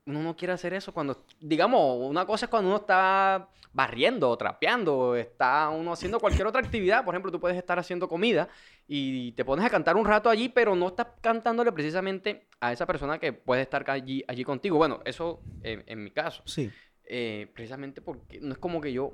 uno 0.09 0.23
no 0.23 0.35
quiere 0.37 0.55
hacer 0.55 0.73
eso 0.75 0.93
cuando, 0.93 1.25
digamos, 1.41 1.99
una 2.09 2.25
cosa 2.27 2.47
es 2.47 2.51
cuando 2.51 2.69
uno 2.71 2.79
está 2.79 3.49
barriendo, 3.73 4.35
trapeando, 4.37 5.15
está 5.15 5.69
uno 5.69 5.93
haciendo 5.93 6.19
cualquier 6.19 6.47
otra 6.47 6.61
actividad. 6.63 7.05
Por 7.05 7.15
ejemplo, 7.15 7.31
tú 7.31 7.39
puedes 7.39 7.57
estar 7.59 7.79
haciendo 7.79 8.09
comida 8.09 8.49
y 8.89 9.33
te 9.33 9.45
pones 9.45 9.65
a 9.65 9.71
cantar 9.71 9.97
un 9.97 10.07
rato 10.07 10.31
allí, 10.31 10.49
pero 10.49 10.75
no 10.75 10.89
estás 10.89 11.09
cantándole 11.21 11.71
precisamente 11.73 12.47
a 12.61 12.73
esa 12.73 12.87
persona 12.87 13.19
que 13.19 13.33
puede 13.35 13.63
estar 13.63 13.89
allí, 13.91 14.25
allí 14.27 14.43
contigo. 14.45 14.79
Bueno, 14.79 15.01
eso 15.05 15.41
en, 15.63 15.85
en 15.87 16.03
mi 16.03 16.11
caso. 16.11 16.43
Sí. 16.47 16.71
Eh, 17.05 17.47
precisamente 17.55 18.01
porque 18.01 18.41
no 18.41 18.53
es 18.53 18.59
como 18.59 18.81
que 18.81 18.93
yo, 18.93 19.13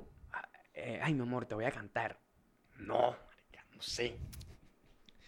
eh, 0.73 0.99
ay, 1.03 1.13
mi 1.13 1.21
amor, 1.21 1.45
te 1.45 1.55
voy 1.55 1.65
a 1.65 1.71
cantar. 1.71 2.17
No, 2.79 3.11
no 3.73 3.81
sé. 3.81 4.15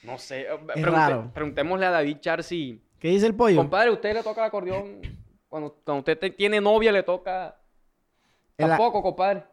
No 0.04 0.18
sé. 0.18 0.42
Eh, 0.44 0.58
pregunte- 0.66 0.86
raro. 0.90 1.32
Preguntémosle 1.34 1.86
a 1.86 1.92
David 1.92 2.18
Char 2.22 2.44
si, 2.44 2.82
¿Qué 3.00 3.10
dice 3.10 3.28
el 3.28 3.36
pollo? 3.36 3.58
compadre, 3.58 3.92
¿usted 3.92 4.14
le 4.14 4.24
toca 4.24 4.42
el 4.42 4.48
acordeón? 4.48 5.02
Cuando, 5.50 5.76
cuando 5.84 6.00
usted 6.00 6.18
te- 6.20 6.30
tiene 6.32 6.60
novia, 6.62 6.92
le 6.92 7.04
toca... 7.04 7.56
En 8.58 8.70
la- 8.70 8.78
Tampoco, 8.78 9.02
compadre. 9.02 9.44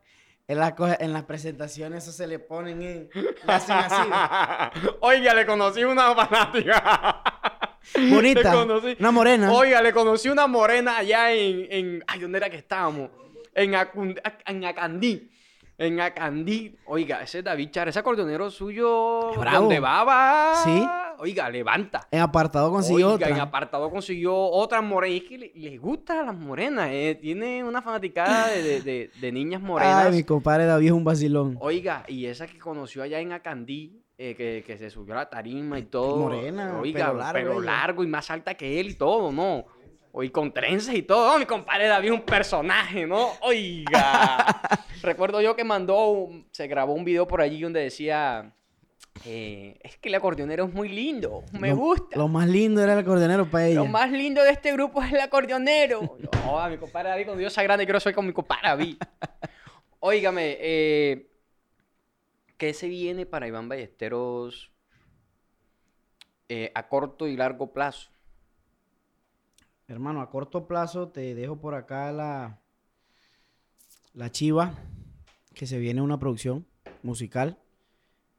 En, 0.46 0.58
la 0.58 0.74
en 1.00 1.12
las 1.12 1.22
presentaciones 1.24 2.02
eso 2.04 2.12
se 2.12 2.26
le 2.26 2.38
ponen 2.38 2.82
en... 2.82 3.10
le 3.14 3.52
hacen 3.52 3.76
así. 3.78 4.88
Oiga, 5.00 5.32
le 5.34 5.46
conocí 5.46 5.84
una 5.84 6.14
fanática. 6.14 7.22
Bonita. 8.10 8.52
Conocí. 8.52 8.96
Una 8.98 9.10
morena. 9.10 9.52
Oiga, 9.52 9.80
le 9.82 9.92
conocí 9.92 10.28
una 10.28 10.46
morena 10.46 10.98
allá 10.98 11.32
en, 11.32 11.66
en... 11.70 12.04
Ay, 12.06 12.20
¿dónde 12.20 12.38
era 12.38 12.50
que 12.50 12.56
estábamos? 12.58 13.10
En, 13.54 13.72
Acun- 13.72 14.20
Ac- 14.22 14.42
en 14.46 14.64
Acandí. 14.64 15.30
En 15.78 16.00
Acandí. 16.00 16.76
Oiga, 16.86 17.22
ese 17.22 17.42
David 17.42 17.70
Char, 17.70 17.88
ese 17.88 17.98
acordeonero 18.00 18.50
suyo... 18.50 19.32
Bravo. 19.38 19.60
Donde 19.60 19.80
va, 19.80 20.04
va... 20.04 20.54
Sí. 20.64 20.86
Oiga, 21.24 21.48
levanta. 21.48 22.06
En 22.10 22.20
apartado 22.20 22.70
consiguió 22.70 23.14
Oiga, 23.14 23.28
en 23.30 23.40
apartado 23.40 23.90
consiguió 23.90 24.36
otra 24.36 24.82
morena. 24.82 25.14
Y 25.14 25.16
es 25.16 25.22
que 25.24 25.38
le, 25.38 25.52
le 25.54 25.78
gusta 25.78 26.20
a 26.20 26.22
las 26.22 26.36
morenas. 26.36 26.90
eh. 26.92 27.18
Tiene 27.18 27.64
una 27.64 27.80
fanaticada 27.80 28.48
de, 28.48 28.62
de- 28.62 28.80
de- 28.82 29.10
de 29.18 29.32
niñas 29.32 29.62
morenas. 29.62 30.06
Ay, 30.06 30.12
mi 30.12 30.22
compadre 30.22 30.66
David 30.66 30.86
es 30.88 30.92
un 30.92 31.02
vacilón. 31.04 31.56
Oiga, 31.60 32.04
y 32.08 32.26
esa 32.26 32.46
que 32.46 32.58
conoció 32.58 33.02
allá 33.02 33.20
en 33.20 33.32
Acandí, 33.32 34.02
eh, 34.18 34.34
que, 34.36 34.62
que 34.66 34.76
se 34.76 34.90
subió 34.90 35.14
a 35.14 35.16
la 35.16 35.30
tarima 35.30 35.78
y 35.78 35.84
todo. 35.84 36.18
Morena, 36.18 36.78
Oiga, 36.78 37.06
pelo 37.06 37.18
largo 37.18 37.32
pelo 37.38 37.62
ella. 37.62 37.72
largo 37.72 38.04
y 38.04 38.06
más 38.06 38.30
alta 38.30 38.52
que 38.54 38.78
él 38.78 38.90
y 38.90 38.94
todo, 38.94 39.32
¿no? 39.32 39.64
Oye, 40.12 40.30
con 40.30 40.52
trenzas 40.52 40.94
y 40.94 41.02
todo. 41.02 41.32
No, 41.32 41.38
mi 41.38 41.46
compadre 41.46 41.86
David 41.88 42.08
es 42.08 42.14
un 42.14 42.20
personaje, 42.22 43.06
¿no? 43.06 43.30
Oiga. 43.40 44.60
Recuerdo 45.02 45.40
yo 45.40 45.56
que 45.56 45.64
mandó, 45.64 46.08
un- 46.10 46.46
se 46.52 46.66
grabó 46.66 46.92
un 46.92 47.04
video 47.04 47.26
por 47.26 47.40
allí 47.40 47.60
donde 47.62 47.80
decía, 47.80 48.52
eh, 49.24 49.78
es 49.82 49.96
que 49.98 50.08
el 50.08 50.14
acordeonero 50.16 50.64
es 50.66 50.72
muy 50.74 50.88
lindo, 50.88 51.44
me 51.52 51.70
Lo- 51.70 51.76
gusta. 51.76 52.16
Lo 52.18 52.28
más 52.28 52.48
lindo 52.48 52.82
era 52.82 52.92
el 52.94 52.98
acordeonero 52.98 53.48
para 53.50 53.66
ella. 53.68 53.76
Lo 53.80 53.86
más 53.86 54.10
lindo 54.10 54.42
de 54.42 54.50
este 54.50 54.72
grupo 54.72 55.02
es 55.02 55.12
el 55.12 55.20
acordeonero. 55.20 56.16
No, 56.44 56.68
mi 56.68 56.76
compadre 56.78 57.10
David, 57.10 57.24
cuando 57.26 57.40
Dios 57.40 57.52
sea 57.52 57.62
grande, 57.64 57.84
quiero 57.86 58.00
ser 58.00 58.14
con 58.14 58.26
mi 58.26 58.32
compadre 58.32 58.68
David. 58.68 58.96
Óigame, 60.00 60.56
eh, 60.60 61.30
¿qué 62.58 62.74
se 62.74 62.88
viene 62.88 63.24
para 63.24 63.46
Iván 63.48 63.68
Ballesteros 63.68 64.70
eh, 66.48 66.70
a 66.74 66.88
corto 66.88 67.26
y 67.26 67.36
largo 67.36 67.72
plazo? 67.72 68.10
Hermano, 69.88 70.20
a 70.20 70.30
corto 70.30 70.66
plazo 70.66 71.08
te 71.08 71.34
dejo 71.34 71.56
por 71.60 71.74
acá 71.74 72.10
la, 72.12 72.58
la 74.12 74.30
chiva, 74.30 74.74
que 75.54 75.66
se 75.66 75.78
viene 75.78 76.00
una 76.02 76.18
producción 76.18 76.66
musical. 77.02 77.58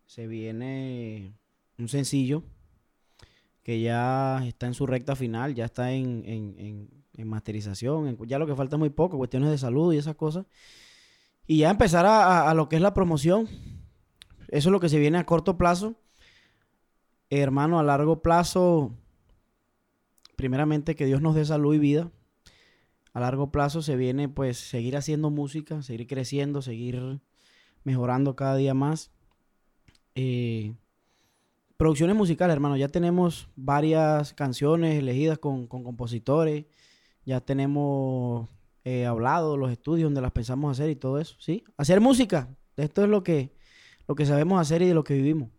Se 0.05 0.27
viene 0.27 1.33
un 1.77 1.87
sencillo 1.87 2.43
que 3.63 3.81
ya 3.81 4.45
está 4.45 4.67
en 4.67 4.73
su 4.75 4.85
recta 4.85 5.15
final, 5.15 5.55
ya 5.55 5.65
está 5.65 5.91
en, 5.91 6.23
en- 6.25 6.55
en- 6.59 6.89
en 7.17 7.27
masterización, 7.27 8.17
ya 8.27 8.37
lo 8.39 8.45
que 8.45 8.55
falta 8.55 8.75
es 8.75 8.79
muy 8.79 8.89
poco, 8.89 9.17
cuestiones 9.17 9.49
de 9.49 9.57
salud 9.57 9.93
y 9.93 9.97
esas 9.97 10.15
cosas. 10.15 10.45
Y 11.47 11.59
ya 11.59 11.71
empezar 11.71 12.05
a- 12.05 12.49
a 12.49 12.53
lo 12.53 12.69
que 12.69 12.75
es 12.75 12.81
la 12.81 12.93
promoción. 12.93 13.47
Eso 14.49 14.69
es 14.69 14.71
lo 14.71 14.79
que 14.79 14.89
se 14.89 14.99
viene 14.99 15.17
a 15.17 15.25
corto 15.25 15.57
plazo. 15.57 15.95
Hermano, 17.29 17.79
a 17.79 17.83
largo 17.83 18.21
plazo, 18.21 18.93
primeramente 20.35 20.95
que 20.95 21.05
Dios 21.05 21.21
nos 21.21 21.35
dé 21.35 21.45
salud 21.45 21.73
y 21.73 21.79
vida. 21.79 22.11
A 23.13 23.19
largo 23.21 23.51
plazo 23.51 23.81
se 23.81 23.95
viene 23.95 24.27
pues 24.29 24.57
seguir 24.57 24.97
haciendo 24.97 25.29
música, 25.29 25.81
seguir 25.81 26.05
creciendo, 26.05 26.61
seguir 26.61 27.21
mejorando 27.83 28.35
cada 28.35 28.55
día 28.57 28.73
más. 28.73 29.11
Eh, 30.15 30.73
producciones 31.77 32.15
musicales, 32.15 32.53
hermano, 32.53 32.77
ya 32.77 32.87
tenemos 32.87 33.49
varias 33.55 34.33
canciones 34.33 34.97
elegidas 34.97 35.37
con, 35.37 35.67
con 35.67 35.83
compositores, 35.83 36.65
ya 37.25 37.41
tenemos 37.41 38.47
eh, 38.85 39.05
hablado 39.05 39.57
los 39.57 39.71
estudios 39.71 40.05
donde 40.05 40.21
las 40.21 40.31
pensamos 40.31 40.71
hacer 40.71 40.89
y 40.89 40.95
todo 40.95 41.19
eso, 41.19 41.35
¿sí? 41.39 41.65
Hacer 41.75 41.99
música, 41.99 42.47
esto 42.77 43.03
es 43.03 43.09
lo 43.09 43.23
que, 43.23 43.51
lo 44.07 44.15
que 44.15 44.25
sabemos 44.25 44.61
hacer 44.61 44.81
y 44.81 44.87
de 44.87 44.93
lo 44.93 45.03
que 45.03 45.15
vivimos. 45.15 45.49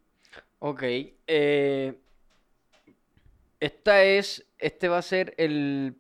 Ok, 0.59 0.83
eh, 1.27 1.99
esta 3.61 4.03
es, 4.03 4.47
este 4.59 4.88
va 4.88 4.99
a 4.99 5.03
ser 5.03 5.35
el 5.37 5.97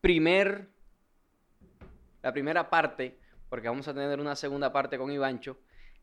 primer, 0.00 0.70
la 2.22 2.32
primera 2.32 2.70
parte, 2.70 3.18
porque 3.50 3.68
vamos 3.68 3.86
a 3.86 3.92
tener 3.92 4.18
una 4.18 4.34
segunda 4.34 4.72
parte 4.72 4.96
con 4.96 5.10
Ivancho. 5.12 5.58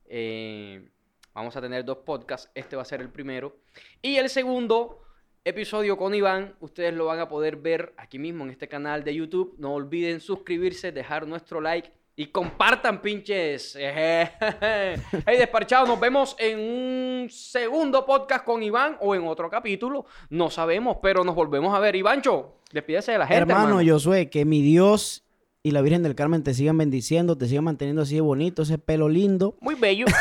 eh, 0.06 0.88
vamos 1.34 1.56
a 1.56 1.62
tener 1.62 1.84
dos 1.86 1.98
podcasts, 1.98 2.50
este 2.56 2.76
va 2.76 2.82
a 2.82 2.86
ser 2.86 3.02
el 3.02 3.10
primero. 3.10 3.56
Y 4.02 4.16
el 4.16 4.30
segundo 4.30 5.02
episodio 5.46 5.98
con 5.98 6.14
Iván, 6.14 6.56
ustedes 6.60 6.94
lo 6.94 7.06
van 7.06 7.20
a 7.20 7.28
poder 7.28 7.58
ver 7.58 7.94
aquí 7.98 8.20
mismo 8.20 8.44
en 8.44 8.52
este 8.52 8.68
canal 8.68 9.04
de 9.04 9.16
YouTube. 9.16 9.56
No 9.58 9.74
olviden 9.74 10.20
suscribirse, 10.20 10.92
dejar 10.92 11.28
nuestro 11.28 11.60
like 11.60 11.92
y 12.16 12.28
compartan, 12.28 13.02
pinches. 13.02 13.76
hey, 13.80 14.98
desparchados, 15.26 15.90
nos 15.90 16.00
vemos 16.00 16.36
en 16.40 16.60
un 16.60 17.28
segundo 17.30 18.06
podcast 18.06 18.46
con 18.46 18.62
Iván 18.62 18.98
o 19.02 19.16
en 19.16 19.28
otro 19.28 19.50
capítulo. 19.50 20.06
No 20.30 20.50
sabemos, 20.50 20.98
pero 21.02 21.24
nos 21.24 21.36
volvemos 21.36 21.74
a 21.74 21.80
ver. 21.80 21.96
Ivancho, 21.96 22.60
despídese 22.72 23.14
de 23.14 23.18
la 23.18 23.28
gente. 23.28 23.42
hermano, 23.42 23.80
hermano. 23.80 23.92
Josué, 23.92 24.30
que 24.30 24.46
mi 24.46 24.62
Dios 24.62 25.24
y 25.64 25.72
la 25.72 25.82
Virgen 25.82 26.04
del 26.04 26.14
Carmen 26.14 26.44
te 26.44 26.54
sigan 26.54 26.78
bendiciendo, 26.78 27.38
te 27.38 27.48
sigan 27.48 27.64
manteniendo 27.64 28.04
así 28.04 28.16
de 28.16 28.22
bonito, 28.22 28.62
ese 28.62 28.78
pelo 28.78 29.10
lindo. 29.10 29.58
Muy 29.60 29.76
bello. 29.76 30.06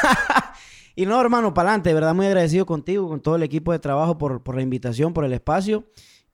Y 0.94 1.06
no, 1.06 1.20
hermano, 1.20 1.54
para 1.54 1.70
adelante, 1.70 1.90
de 1.90 1.94
verdad 1.94 2.14
muy 2.14 2.26
agradecido 2.26 2.66
contigo, 2.66 3.08
con 3.08 3.20
todo 3.20 3.36
el 3.36 3.42
equipo 3.42 3.72
de 3.72 3.78
trabajo 3.78 4.18
por, 4.18 4.42
por 4.42 4.54
la 4.54 4.62
invitación, 4.62 5.12
por 5.12 5.24
el 5.24 5.32
espacio. 5.32 5.84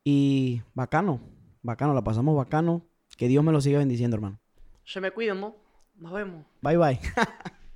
Y 0.04 0.62
bacano, 0.74 1.20
bacano, 1.62 1.94
la 1.94 2.02
pasamos 2.02 2.36
bacano. 2.36 2.84
Que 3.16 3.28
Dios 3.28 3.44
me 3.44 3.52
lo 3.52 3.60
siga 3.60 3.78
bendiciendo, 3.78 4.16
hermano. 4.16 4.38
Se 4.84 5.00
me 5.00 5.10
cuidan, 5.10 5.40
¿no? 5.40 5.56
Nos 5.96 6.12
vemos. 6.12 6.44
Bye, 6.62 6.76
bye. 6.76 7.00